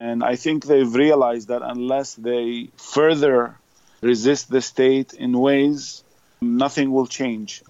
[0.00, 3.59] And I think they've realized that unless they further
[4.00, 6.04] resist the state in ways,
[6.40, 7.62] nothing will change.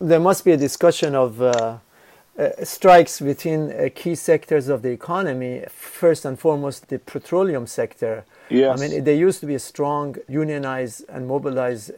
[0.00, 1.78] There must be a discussion of uh,
[2.38, 5.64] uh, strikes within uh, key sectors of the economy.
[5.68, 8.24] First and foremost, the petroleum sector.
[8.48, 8.80] Yes.
[8.80, 11.90] I mean, there used to be a strong unionized and mobilized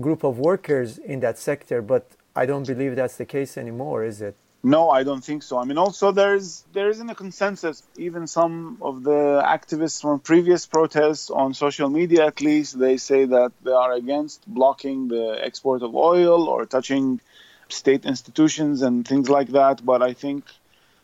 [0.00, 4.22] group of workers in that sector, but I don't believe that's the case anymore, is
[4.22, 4.34] it?
[4.64, 5.58] No, I don't think so.
[5.58, 7.82] I mean, also there's there isn't a consensus.
[7.96, 13.24] Even some of the activists from previous protests on social media, at least, they say
[13.24, 17.20] that they are against blocking the export of oil or touching
[17.68, 19.84] state institutions and things like that.
[19.84, 20.44] But I think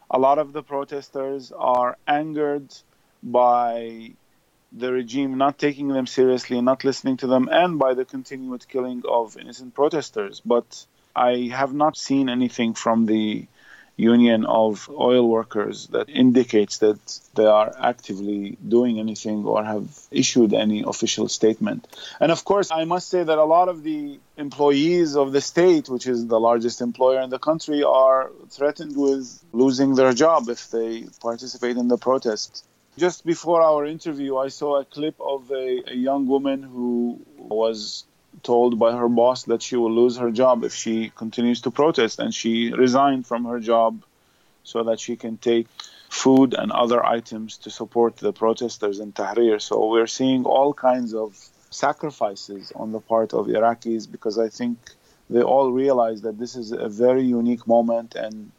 [0.08, 2.72] a lot of the protesters are angered
[3.24, 4.12] by
[4.70, 9.02] the regime not taking them seriously, not listening to them, and by the continued killing
[9.08, 10.40] of innocent protesters.
[10.44, 10.86] But
[11.18, 13.46] I have not seen anything from the
[13.98, 17.00] union of oil workers that indicates that
[17.34, 21.80] they are actively doing anything or have issued any official statement.
[22.20, 25.88] And of course, I must say that a lot of the employees of the state,
[25.88, 30.70] which is the largest employer in the country, are threatened with losing their job if
[30.70, 32.64] they participate in the protest.
[32.96, 38.04] Just before our interview, I saw a clip of a, a young woman who was
[38.42, 42.18] told by her boss that she will lose her job if she continues to protest,
[42.18, 44.02] and she resigned from her job
[44.64, 45.66] so that she can take
[46.08, 49.60] food and other items to support the protesters in Tahrir.
[49.60, 51.36] So we're seeing all kinds of
[51.70, 54.78] sacrifices on the part of Iraqis because I think
[55.28, 58.50] they all realize that this is a very unique moment and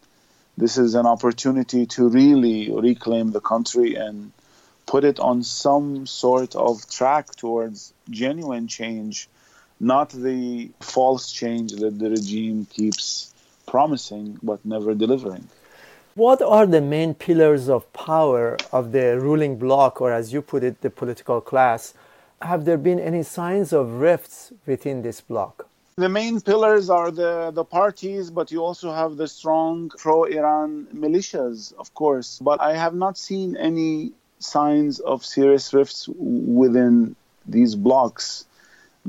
[0.57, 4.31] this is an opportunity to really reclaim the country and
[4.85, 9.29] put it on some sort of track towards genuine change
[9.79, 13.33] not the false change that the regime keeps
[13.65, 15.47] promising but never delivering.
[16.15, 20.63] What are the main pillars of power of the ruling bloc, or as you put
[20.63, 21.93] it, the political class?
[22.41, 25.67] Have there been any signs of rifts within this bloc?
[25.95, 30.87] The main pillars are the, the parties, but you also have the strong pro Iran
[30.93, 32.39] militias, of course.
[32.41, 37.15] But I have not seen any signs of serious rifts within
[37.45, 38.45] these blocs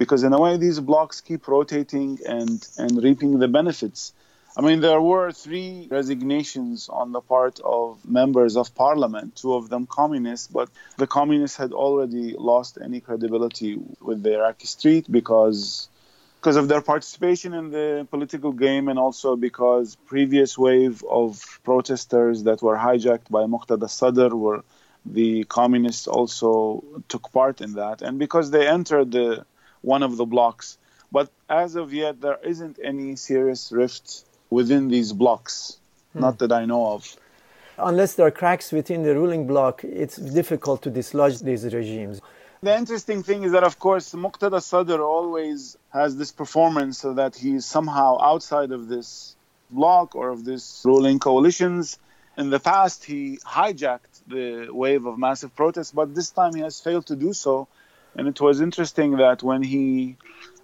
[0.00, 4.14] because in a way these blocs keep rotating and and reaping the benefits.
[4.58, 7.84] I mean there were three resignations on the part of
[8.20, 10.68] members of parliament two of them communists but
[11.02, 13.72] the communists had already lost any credibility
[14.08, 15.88] with the iraqi street because
[16.38, 21.30] because of their participation in the political game and also because previous wave of
[21.70, 24.60] protesters that were hijacked by Muqtada Sadr were
[25.20, 26.82] the communists also
[27.12, 28.00] took part in that.
[28.02, 29.44] And because they entered the
[29.82, 30.78] one of the blocs.
[31.12, 35.78] But as of yet, there isn't any serious rift within these blocs,
[36.12, 36.20] hmm.
[36.20, 37.16] not that I know of.
[37.78, 42.20] Unless there are cracks within the ruling bloc, it's difficult to dislodge these regimes.
[42.62, 47.34] The interesting thing is that, of course, Muqtada Sadr always has this performance so that
[47.34, 49.34] he's somehow outside of this
[49.70, 51.98] bloc or of this ruling coalitions.
[52.36, 56.80] In the past, he hijacked the wave of massive protests, but this time he has
[56.80, 57.66] failed to do so
[58.16, 60.16] and it was interesting that when he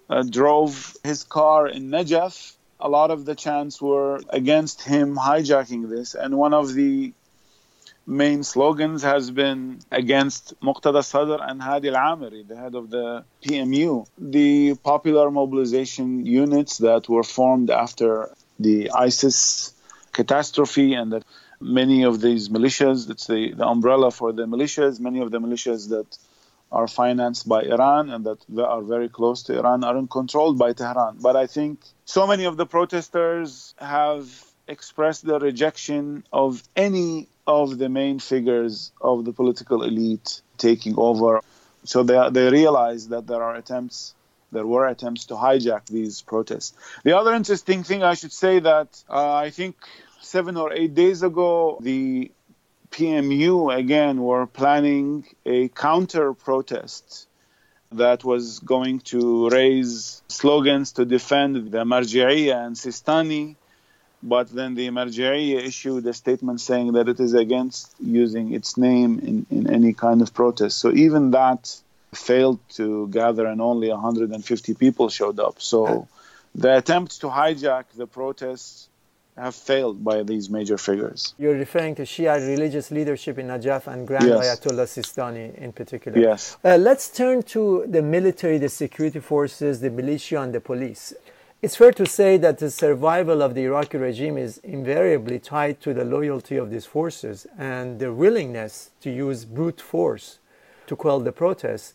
[0.09, 5.89] uh, drove his car in Najaf, a lot of the chants were against him hijacking
[5.89, 6.15] this.
[6.15, 7.13] And one of the
[8.05, 14.07] main slogans has been against Muqtada Sadr and Hadi al-Amiri, the head of the PMU.
[14.17, 18.29] The popular mobilization units that were formed after
[18.59, 19.73] the ISIS
[20.13, 21.23] catastrophe and that
[21.59, 25.89] many of these militias, it's the, the umbrella for the militias, many of the militias
[25.89, 26.17] that
[26.71, 30.73] are financed by Iran and that they are very close to Iran are controlled by
[30.73, 31.17] Tehran.
[31.21, 34.27] But I think so many of the protesters have
[34.67, 41.41] expressed their rejection of any of the main figures of the political elite taking over.
[41.85, 44.13] So they, they realize that there are attempts,
[44.51, 46.73] there were attempts to hijack these protests.
[47.03, 49.77] The other interesting thing I should say that uh, I think
[50.19, 52.31] seven or eight days ago, the
[52.91, 57.27] PMU again were planning a counter protest
[57.91, 63.55] that was going to raise slogans to defend the Marja'iyya and Sistani
[64.23, 69.19] but then the Marja'iyya issued a statement saying that it is against using its name
[69.19, 70.79] in, in any kind of protest.
[70.79, 71.75] So even that
[72.13, 75.61] failed to gather, and only 150 people showed up.
[75.61, 76.05] So uh,
[76.55, 78.86] the attempt to hijack the protests
[79.37, 81.33] have failed by these major figures.
[81.37, 84.59] You're referring to Shia religious leadership in Najaf and Grand Yes.
[84.59, 86.17] Ayatollah Sistani in particular.
[86.17, 86.57] Yes.
[86.63, 91.13] Uh, let's turn to the military, the security forces, the militia, and the police.
[91.61, 95.93] It's fair to say that the survival of the Iraqi regime is invariably tied to
[95.93, 100.39] the loyalty of these forces and their willingness to use brute force
[100.87, 101.93] to quell the protests.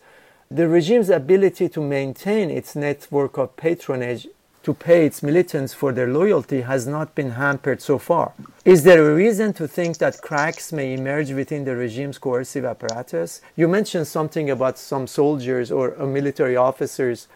[0.51, 4.27] The regime's ability to maintain its network of patronage
[4.63, 8.33] to pay its militants for their loyalty has not been hampered so far.
[8.63, 13.41] Is there a reason to think that cracks may emerge within the regime's coercive apparatus?
[13.57, 17.27] You mentioned something about some soldiers or military officers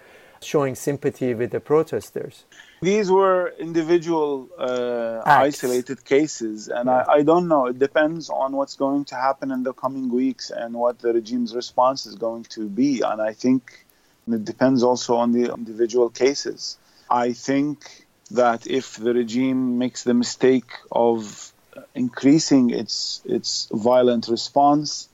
[0.41, 2.45] showing sympathy with the protesters.
[2.81, 7.65] These were individual, uh, isolated cases, and I, I don't know.
[7.65, 11.55] It depends on what's going to happen in the coming weeks and what the regime's
[11.55, 13.01] response is going to be.
[13.01, 13.85] And I think
[14.31, 16.77] it depends also on the individual cases.
[17.09, 21.53] I think that if the regime makes the mistake of
[21.95, 25.07] increasing its its violent response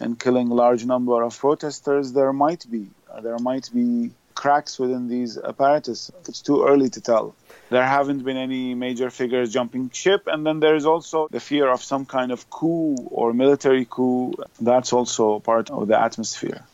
[0.00, 2.86] and killing a large number of protesters, there might be
[3.22, 6.10] there might be cracks within these apparatus.
[6.28, 7.34] It's too early to tell.
[7.68, 11.68] There haven't been any major figures jumping ship, and then there is also the fear
[11.68, 14.34] of some kind of coup or military coup.
[14.60, 16.64] That's also part of the atmosphere.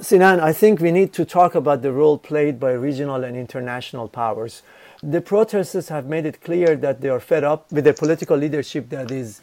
[0.00, 4.08] Sinan, I think we need to talk about the role played by regional and international
[4.08, 4.62] powers.
[5.02, 8.88] The protesters have made it clear that they are fed up with a political leadership
[8.88, 9.40] that is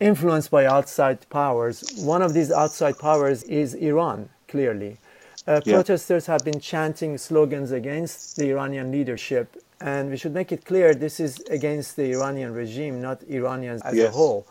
[0.00, 1.82] influenced by outside powers.
[1.96, 4.98] One of these outside powers is Iran, clearly.
[5.46, 5.74] Uh, Yeah.
[5.76, 10.94] Protesters have been chanting slogans against the Iranian leadership, and we should make it clear
[10.94, 14.46] this is against the Iranian regime, not Iranians as a whole.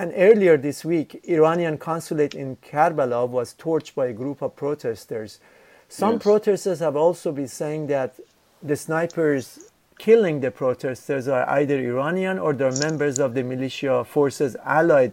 [0.00, 5.40] And earlier this week, Iranian consulate in Karbala was torched by a group of protesters.
[5.90, 6.22] Some Yes.
[6.22, 8.14] protesters have also been saying that
[8.62, 9.44] the snipers
[9.98, 15.12] killing the protesters are either Iranian or they're members of the militia forces allied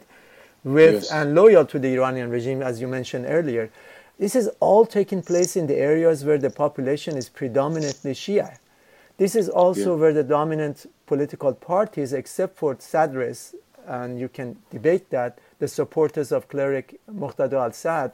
[0.64, 1.12] with Yes.
[1.12, 3.70] and loyal to the Iranian regime, as you mentioned earlier.
[4.18, 8.52] This is all taking place in the areas where the population is predominantly Shia.
[9.18, 10.00] This is also Yeah.
[10.02, 13.54] where the dominant political parties, except for Sadris,
[13.88, 18.14] and you can debate that, the supporters of cleric Muqtada al Sadr,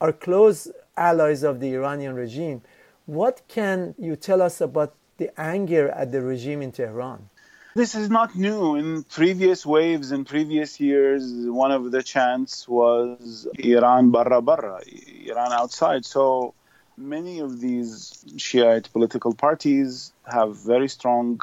[0.00, 2.62] are close allies of the Iranian regime.
[3.06, 7.28] What can you tell us about the anger at the regime in Tehran?
[7.76, 8.76] This is not new.
[8.76, 14.80] In previous waves, in previous years, one of the chants was Iran barra barra,
[15.26, 16.04] Iran outside.
[16.04, 16.54] So
[16.96, 21.40] many of these Shiite political parties have very strong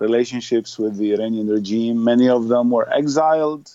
[0.00, 2.02] relationships with the Iranian regime.
[2.02, 3.70] Many of them were exiled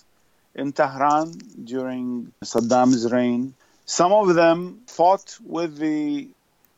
[0.54, 1.32] in Tehran
[1.64, 3.54] during Saddam's reign.
[3.84, 6.28] Some of them fought with the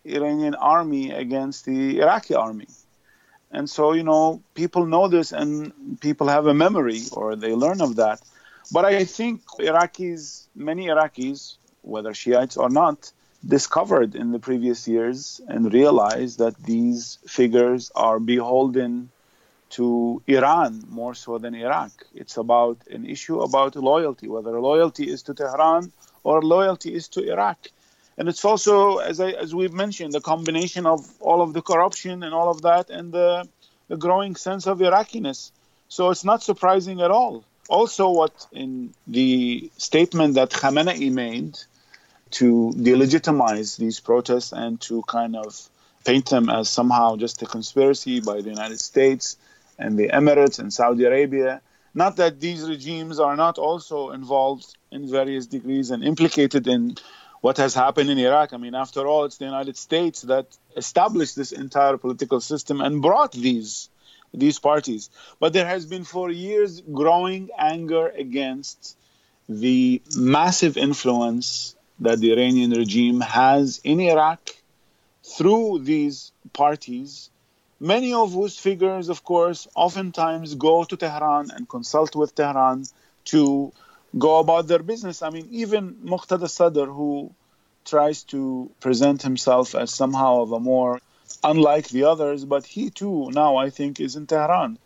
[0.05, 2.68] Iranian army against the Iraqi army.
[3.51, 7.80] And so, you know, people know this and people have a memory or they learn
[7.80, 8.20] of that.
[8.70, 13.11] But I think Iraqis, many Iraqis, whether Shiites or not,
[13.46, 19.11] discovered in the previous years and realized that these figures are beholden
[19.71, 21.93] to Iran more so than Iraq.
[22.14, 25.93] It's about an issue about loyalty, whether loyalty is to Tehran
[26.25, 27.69] or loyalty is to Iraq.
[28.16, 32.23] And it's also, as I, as we've mentioned, the combination of all of the corruption
[32.25, 33.49] and all of that, and the,
[33.87, 35.53] the growing sense of Iraqiness.
[35.89, 37.45] So it's not surprising at all.
[37.69, 41.59] Also, what in the statement that Khamenei made
[42.33, 45.69] to delegitimize these protests and to kind of
[46.05, 49.37] paint them as somehow just a conspiracy by the United States
[49.79, 51.61] and the Emirates and Saudi Arabia.
[51.95, 56.97] Not that these regimes are not also involved in various degrees and implicated in
[57.41, 58.53] what has happened in Iraq.
[58.53, 63.03] I mean, after all, it's the United States that established this entire political system and
[63.03, 63.89] brought these
[64.35, 65.09] these parties.
[65.41, 68.97] But there has been for years growing anger against
[69.49, 74.41] the massive influence that the Iranian regime has in Iraq
[75.24, 77.31] through these parties,
[77.81, 82.85] many of whose figures, of course, oftentimes go to Tehran and consult with Tehran
[83.26, 83.72] to
[84.18, 85.22] go about their business.
[85.22, 87.33] I mean, even Muqtada Sadr, who
[87.85, 91.01] tries to present himself as somehow of a more
[91.45, 94.79] unlike the others, but he too now I think is in Tehran.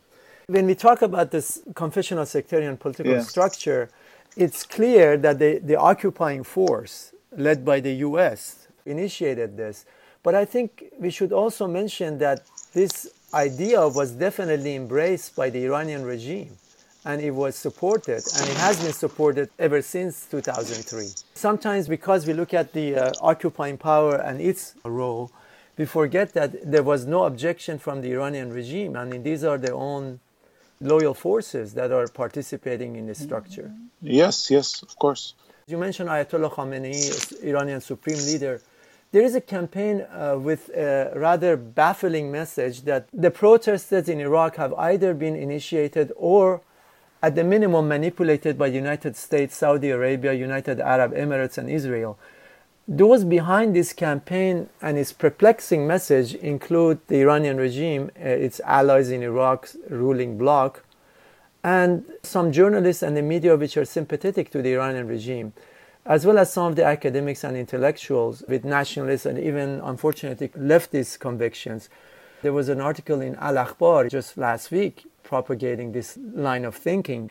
[0.47, 3.31] When we talk about this confessional sectarian political Yes.
[3.31, 3.91] structure,
[4.37, 9.85] it's clear that the, the occupying force, led by the US, initiated this.
[10.23, 15.65] But I think we should also mention that this idea was definitely embraced by the
[15.65, 16.57] Iranian regime
[17.05, 21.09] and it was supported and it has been supported ever since 2003.
[21.35, 25.31] Sometimes because we look at the uh, occupying power and its role,
[25.77, 28.97] we forget that there was no objection from the Iranian regime.
[28.97, 30.21] I mean, these are their own
[30.81, 33.73] loyal forces that are participating in the structure.
[34.01, 35.35] Yes, yes, of course.
[35.67, 38.61] You mentioned Ayatollah Khamenei, Iranian supreme leader.
[39.13, 44.57] There is a campaign uh, with a rather baffling message that the protests in Iraq
[44.57, 46.63] have either been initiated or
[47.23, 52.19] at the minimum manipulated by the United States, Saudi Arabia, United Arab Emirates, and Israel.
[52.89, 59.11] Those behind this campaign and its perplexing message include the Iranian regime, uh, its allies
[59.11, 60.85] in Iraq's ruling bloc,
[61.63, 65.53] and some journalists and the media which are sympathetic to the Iranian regime,
[66.05, 71.19] as well as some of the academics and intellectuals with nationalist and even, unfortunately, leftist
[71.21, 71.89] convictions.
[72.43, 77.31] There was an article in Al Akhbar just last week propagating this line of thinking.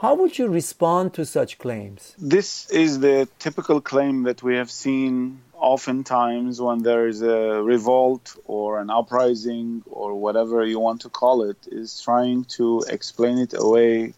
[0.00, 2.14] How would you respond to such claims?
[2.18, 8.36] This is the typical claim that we have seen oftentimes when there is a revolt
[8.46, 13.54] or an uprising or whatever you want to call it, is trying to explain it
[13.56, 14.14] away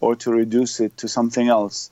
[0.00, 1.90] or to reduce it to something else.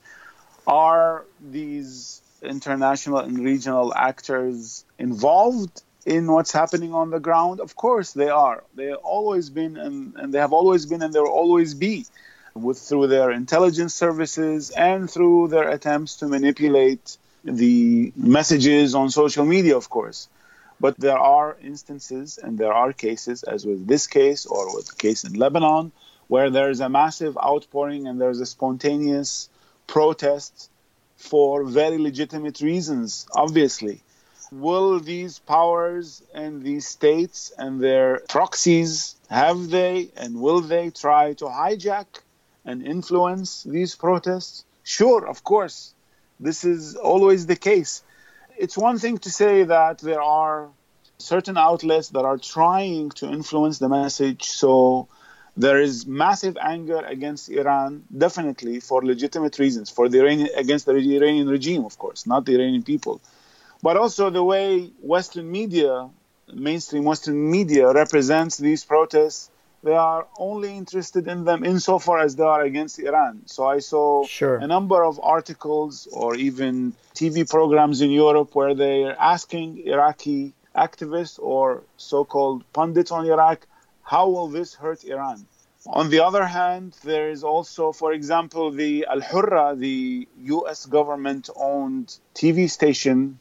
[0.67, 7.59] Are these international and regional actors involved in what's happening on the ground?
[7.59, 8.63] Of course they are.
[8.75, 12.05] They have always been and, and they have always been and they will always be
[12.53, 19.45] with through their intelligence services and through their attempts to manipulate the messages on social
[19.45, 20.27] media, of course.
[20.79, 24.95] But there are instances and there are cases, as with this case or with the
[24.95, 25.91] case in Lebanon,
[26.27, 29.49] where there's a massive outpouring and there's a spontaneous
[29.97, 30.53] protest
[31.15, 33.97] for very legitimate reasons, obviously
[34.51, 41.33] will these powers and these states and their proxies have they and will they try
[41.33, 42.05] to hijack
[42.65, 44.65] and influence these protests?
[44.83, 45.93] Sure, of course.
[46.39, 48.03] This is always the case.
[48.57, 50.69] It's one thing to say that there are
[51.17, 55.07] certain outlets that are trying to influence the message so
[55.57, 60.93] there is massive anger against Iran, definitely for legitimate reasons, for the Iranian, against the
[60.93, 63.21] Iranian regime, of course, not the Iranian people
[63.81, 66.09] but also the way Western media,
[66.53, 69.49] mainstream Western media, represents these protests.
[69.83, 73.41] They are only interested in them insofar as they are against Iran.
[73.47, 74.57] So I saw sure.
[74.57, 81.39] a number of articles or even TV programs in Europe where they're asking Iraqi activists
[81.39, 83.65] or so-called pundits on Iraq,
[84.03, 85.45] how will this hurt Iran?
[85.87, 91.49] On the other hand, there is also, for example, the Al Hurra, the US government
[91.55, 93.39] owned TV station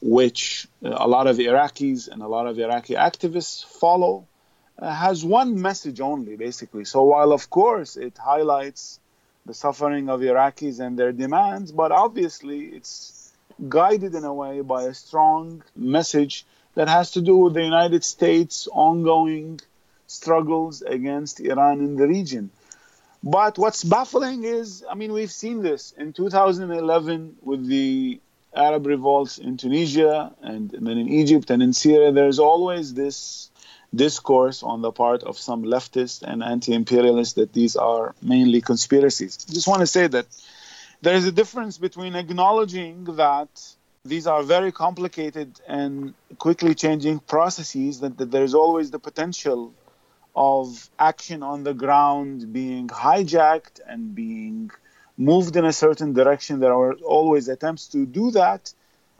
[0.00, 4.26] which a lot of Iraqis and a lot of Iraqi activists follow,
[4.78, 6.84] uh, has one message only, basically.
[6.84, 8.98] So while, of course, it highlights
[9.44, 13.32] the suffering of Iraqis and their demands, but obviously it's
[13.68, 18.04] guided in a way by a strong message that has to do with the United
[18.04, 19.60] States' ongoing
[20.10, 22.50] struggles against Iran in the region.
[23.22, 28.20] But what's baffling is, I mean, we've seen this in 2011 with the
[28.54, 33.50] Arab revolts in Tunisia and, and then in Egypt and in Syria, there's always this
[33.94, 39.46] discourse on the part of some leftists and anti-imperialists that these are mainly conspiracies.
[39.48, 40.26] I just want to say that
[41.02, 43.48] there is a difference between acknowledging that
[44.04, 49.74] these are very complicated and quickly changing processes, that, that there's always the potential
[50.34, 54.70] of action on the ground being hijacked and being
[55.16, 56.60] moved in a certain direction.
[56.60, 58.72] There are always attempts to do that.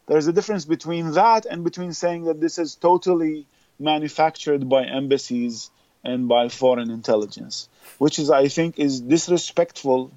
[0.07, 3.47] There's a difference between that and between saying that this is totally
[3.79, 5.71] manufactured by embassies
[6.03, 10.13] and by foreign intelligence, which is, I think, is disrespectful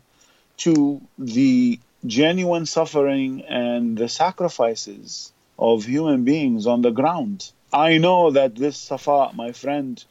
[0.57, 7.51] to the genuine suffering and the sacrifices of human beings on the ground.
[7.71, 10.03] I know that this Safa, my friend,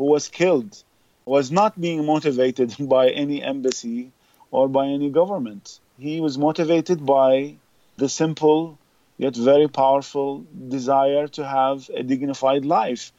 [0.00, 0.82] who was killed,
[1.26, 4.12] was not being motivated by any embassy
[4.50, 5.78] or by any government.
[5.98, 7.56] He was motivated by
[7.98, 8.78] the simple
[9.18, 10.46] yet very powerful
[10.76, 13.12] desire to have a dignified life.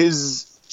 [0.00, 0.16] His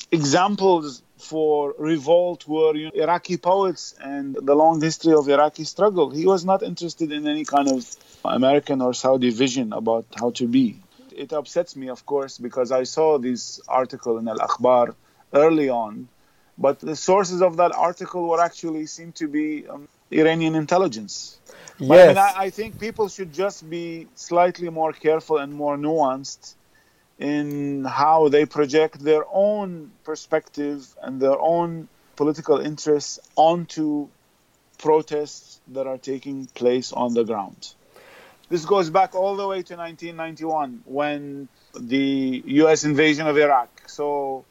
[0.10, 6.10] examples for revolt were you know, Iraqi poets and the long history of Iraqi struggle.
[6.12, 7.80] He was not interested in any kind of
[8.24, 10.80] American or Saudi vision about how to be.
[11.12, 14.96] It upsets me, of course, because I saw this article in Al Akhbar
[15.34, 16.08] early on
[16.62, 21.40] but the sources of that article were actually seem to be um, Iranian intelligence.
[21.80, 21.92] Yes.
[21.92, 26.54] I, mean, I, I, think people should just be slightly more careful and more nuanced
[27.18, 34.08] in how they project their own perspective and their own political interests onto
[34.78, 37.74] protests that are taking place on the ground.
[38.50, 43.70] This goes back all the way to 1991 when the US invasion of Iraq.
[43.88, 44.46] So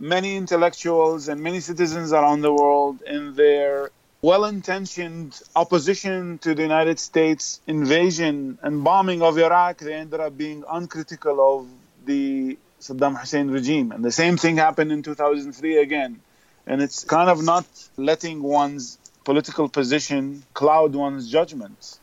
[0.00, 3.90] many intellectuals and many citizens around the world, in their
[4.22, 10.36] well intentioned opposition to the United States invasion and bombing of Iraq, they ended up
[10.36, 11.68] being uncritical of
[12.06, 13.92] the Saddam Hussein regime.
[13.92, 16.20] And the same thing happened in 2003 again.
[16.66, 21.98] And it's kind of not letting one's political position cloud one's judgment.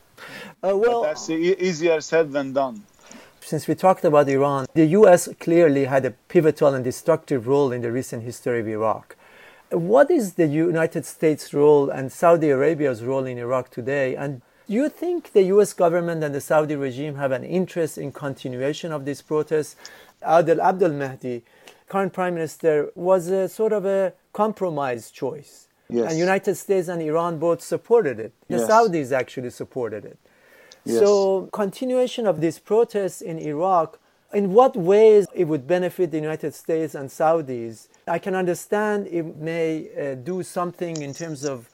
[0.62, 2.82] Uh, well, but that's e- easier said than done.
[3.40, 7.80] Since we talked about Iran, the US clearly had a pivotal and destructive role in
[7.80, 9.16] the recent history of Iraq.
[9.70, 14.16] What is the United States' role and Saudi Arabia's role in Iraq today?
[14.16, 18.12] And do you think the US government and the Saudi regime have an interest in
[18.12, 19.76] continuation of these protests?
[20.22, 21.42] Adel Abdul Mahdi,
[21.88, 25.68] current prime minister, was a sort of a compromise choice.
[25.88, 26.10] Yes.
[26.10, 28.32] And United States and Iran both supported it.
[28.48, 28.68] The yes.
[28.68, 30.18] Saudis actually supported it.
[30.88, 31.00] Yes.
[31.00, 34.00] So, continuation of these protests in Iraq,
[34.32, 37.88] in what ways it would benefit the United States and Saudis?
[38.06, 41.68] I can understand it may uh, do something in terms of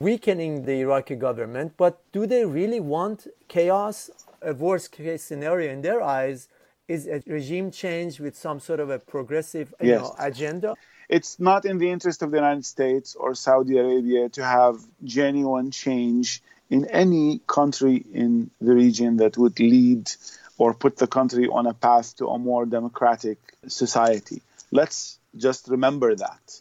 [0.00, 4.10] weakening the Iraqi government, but do they really want chaos?
[4.42, 6.48] A worst case scenario in their eyes
[6.88, 10.02] is a regime change with some sort of a progressive you yes.
[10.02, 10.74] know, agenda.
[11.08, 15.70] It's not in the interest of the United States or Saudi Arabia to have genuine
[15.70, 20.10] change in any country in the region that would lead
[20.58, 23.38] or put the country on a path to a more democratic
[23.68, 24.42] society.
[24.70, 26.60] Let's just remember that.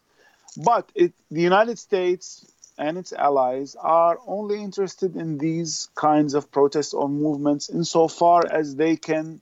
[0.57, 2.45] But it, the United States
[2.77, 8.75] and its allies are only interested in these kinds of protests or movements insofar as
[8.75, 9.41] they can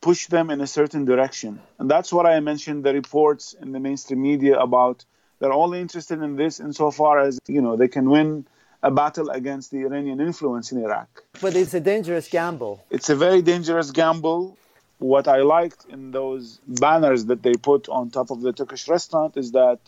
[0.00, 1.60] push them in a certain direction.
[1.78, 5.04] And that's what I mentioned the reports in the mainstream media about
[5.38, 8.46] they're only interested in this insofar as, you know, they can win
[8.82, 11.24] a battle against the Iranian influence in Iraq.
[11.40, 12.84] But it's a dangerous gamble.
[12.90, 14.56] It's a very dangerous gamble.
[14.98, 19.36] What I liked in those banners that they put on top of the Turkish restaurant
[19.36, 19.78] is that,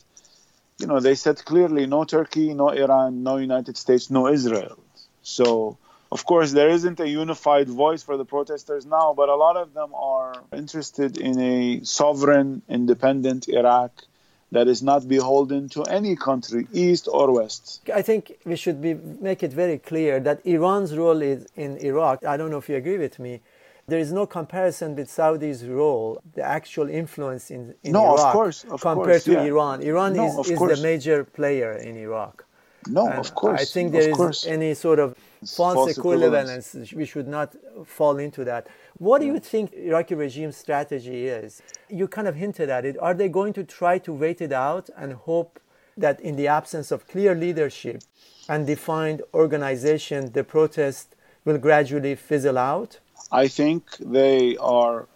[0.78, 4.78] you know, they said clearly no Turkey, no Iran, no United States, no Israel.
[5.22, 5.78] So,
[6.12, 9.74] of course, there isn't a unified voice for the protesters now, but a lot of
[9.74, 13.92] them are interested in a sovereign, independent Iraq
[14.52, 17.88] that is not beholden to any country, east or west.
[17.94, 22.24] I think we should be, make it very clear that Iran's role is in Iraq.
[22.24, 23.40] I don't know if you agree with me.
[23.86, 28.32] There is no comparison with Saudi's role, the actual influence in, in no, Iraq, of
[28.32, 29.42] course, of compared course, to yeah.
[29.42, 29.82] Iran.
[29.82, 32.44] Iran no, is, is the major player in Iraq.
[32.88, 33.60] No, and of course.
[33.60, 34.46] I think there is course.
[34.46, 36.74] any sort of false, false equivalence.
[36.74, 36.92] equivalence.
[36.92, 37.54] We should not
[37.84, 38.66] fall into that.
[38.98, 41.62] What do you think Iraqi regime strategy is?
[41.88, 42.96] You kind of hinted at it.
[42.98, 45.60] Are they going to try to wait it out and hope
[45.96, 48.02] that in the absence of clear leadership
[48.48, 52.98] and defined organization, the protest will gradually fizzle out?
[53.30, 55.06] I think they are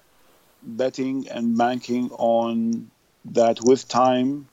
[0.62, 2.90] betting and banking on
[3.24, 4.48] that with time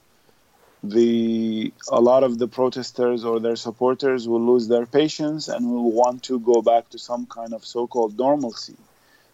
[0.83, 5.91] the a lot of the protesters or their supporters will lose their patience and will
[5.91, 8.77] want to go back to some kind of so-called normalcy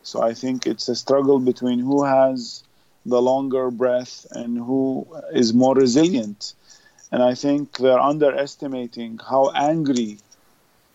[0.08, 2.64] so I think it's a struggle between who has
[3.06, 6.54] the longer breath and who is more resilient.
[7.12, 10.20] And I think they're underestimating how angry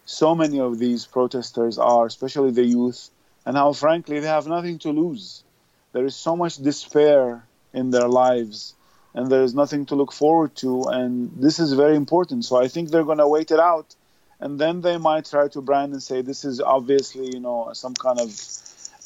[0.06, 3.10] so many of these protesters are, especially the youth,
[3.44, 5.44] and how frankly they have nothing to lose.
[5.92, 7.44] There is so much despair
[7.74, 8.74] in their lives
[9.14, 12.68] and there is nothing to look forward to and this is very important so i
[12.68, 13.94] think they're going to wait it out
[14.40, 17.94] and then they might try to brand and say this is obviously you know some
[17.94, 18.30] kind of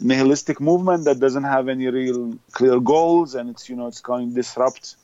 [0.01, 4.29] nihilistic movement that doesn't have any real clear goals and it's you know it's going
[4.29, 4.97] to disrupt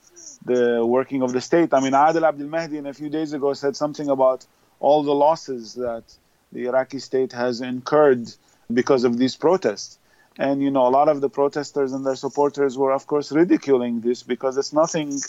[0.44, 1.72] the working of the state.
[1.72, 4.44] I mean, Adel Abdel Mahdi in a few days ago said something about
[4.80, 6.04] all the losses that
[6.52, 8.28] the Iraqi state has incurred
[8.72, 9.98] because of these protests.
[10.38, 14.00] And you know, a lot of the protesters and their supporters were, of course, ridiculing
[14.00, 15.20] this because it's nothing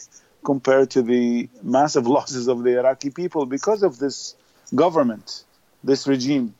[0.44, 4.36] compared to the massive losses of the Iraqi people because of this
[4.76, 5.44] government,
[5.84, 6.56] this regime.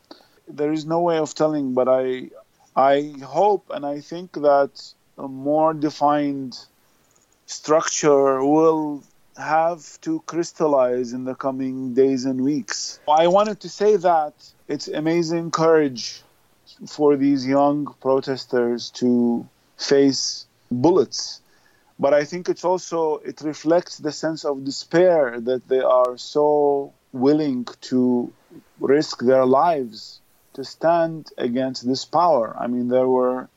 [0.46, 2.30] There is no way of telling, but I
[2.76, 4.70] I hope and I think that
[5.16, 6.58] a more defined
[7.46, 9.04] structure will
[9.36, 13.00] have to crystallize in the coming days and weeks.
[13.08, 14.34] I wanted to say that
[14.68, 16.23] it's amazing courage
[16.86, 21.40] for these young protesters to face bullets
[21.98, 26.92] but i think it's also it reflects the sense of despair that they are so
[27.12, 28.32] willing to
[28.80, 30.20] risk their lives
[30.54, 32.56] to stand against this power.
[32.58, 33.48] I mean, there were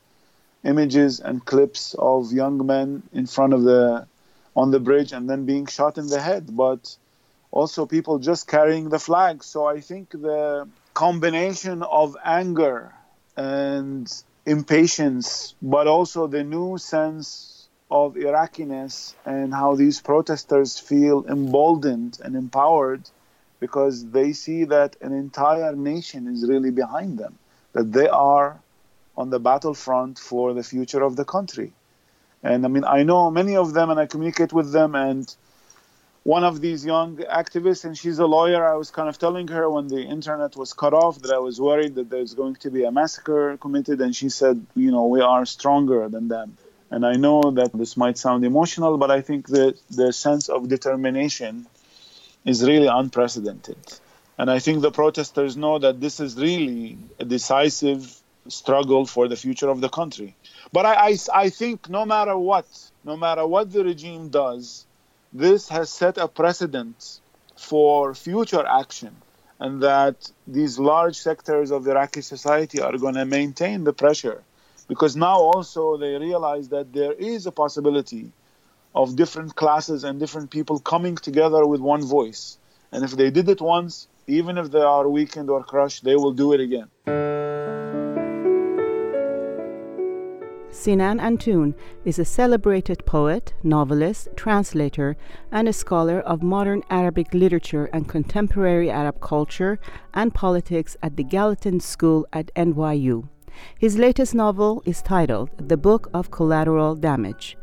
[0.63, 4.07] images and clips of young men in front of the
[4.55, 6.95] on the bridge and then being shot in the head, but
[7.51, 9.43] also people just carrying the flag.
[9.43, 12.91] So I think the combination of anger
[13.37, 14.11] and
[14.45, 22.35] impatience, but also the new sense of Iraqiness and how these protesters feel emboldened and
[22.35, 23.09] empowered
[23.59, 27.37] because they see that an entire nation is really behind them,
[27.73, 28.59] that they are
[29.15, 31.71] on the battlefront for the future of the country.
[32.43, 34.95] And I mean, I know many of them and I communicate with them.
[34.95, 35.33] And
[36.27, 39.69] one of these young activists, and she's a lawyer, I was kind of telling her
[39.69, 42.83] when the internet was cut off that I was worried that there's going to be
[42.83, 44.01] a massacre committed.
[44.01, 46.57] And she said, you know, we are stronger than them.
[46.91, 50.67] And I know that this might sound emotional, but I think that the sense of
[50.67, 51.65] determination
[52.43, 53.77] is really unprecedented.
[54.37, 59.37] And I think the protesters know that this is really a decisive struggle for the
[59.37, 60.35] future of the country.
[60.73, 62.67] But I, I, I think no matter what,
[63.05, 64.86] no matter what the regime does,
[65.37, 67.19] this has set a precedent
[67.55, 69.15] for future action
[69.59, 74.43] and that these large sectors of Iraqi society are going to maintain the pressure
[74.87, 78.31] because now also they realize that there is a possibility
[78.95, 82.57] of different classes and different people coming together with one voice.
[82.91, 86.33] And if they did it once, even if they are weakened or crushed, they will
[86.33, 87.86] do it again.
[90.77, 91.73] Sinan Antoon
[92.05, 95.17] is a celebrated poet, novelist, translator,
[95.51, 99.79] and a scholar of modern Arabic literature and contemporary Arab culture
[100.13, 103.27] and politics at the Gallatin School at NYU.
[103.79, 107.57] His latest novel is titled The Book of Collateral Damage.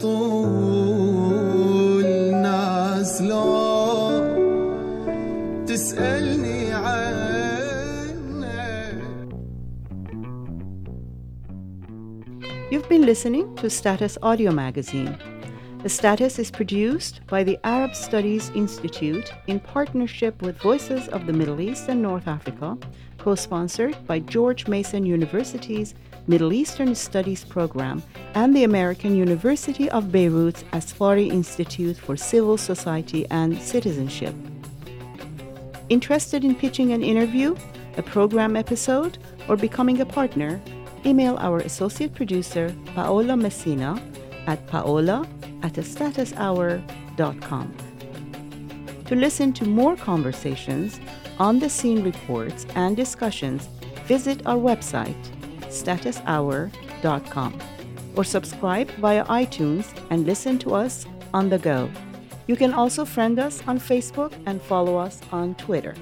[0.00, 0.86] تطول
[2.42, 3.46] ناس لو
[5.66, 6.56] تسألني
[12.68, 15.16] You've been listening to Status Audio Magazine.
[15.84, 21.32] The Status is produced by the Arab Studies Institute in partnership with Voices of the
[21.32, 22.76] Middle East and North Africa,
[23.18, 25.94] co sponsored by George Mason University's
[26.27, 28.01] Middle Eastern Studies program
[28.35, 34.35] and the American University of Beirut's Asfari Institute for Civil Society and Citizenship.
[35.89, 37.55] Interested in pitching an interview,
[37.97, 39.17] a program episode,
[39.49, 40.61] or becoming a partner?
[41.05, 44.01] Email our associate producer, Paola Messina,
[44.47, 45.27] at paola
[45.63, 47.75] at statushour.com.
[49.05, 50.99] To listen to more conversations,
[51.39, 53.67] on the scene reports, and discussions,
[54.05, 55.40] visit our website
[55.71, 57.59] statushour.com
[58.15, 61.89] or subscribe via iTunes and listen to us on the go.
[62.47, 65.95] You can also friend us on Facebook and follow us on Twitter.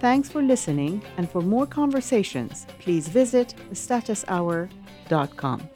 [0.00, 5.70] Thanks for listening, and for more conversations, please visit statushour.com.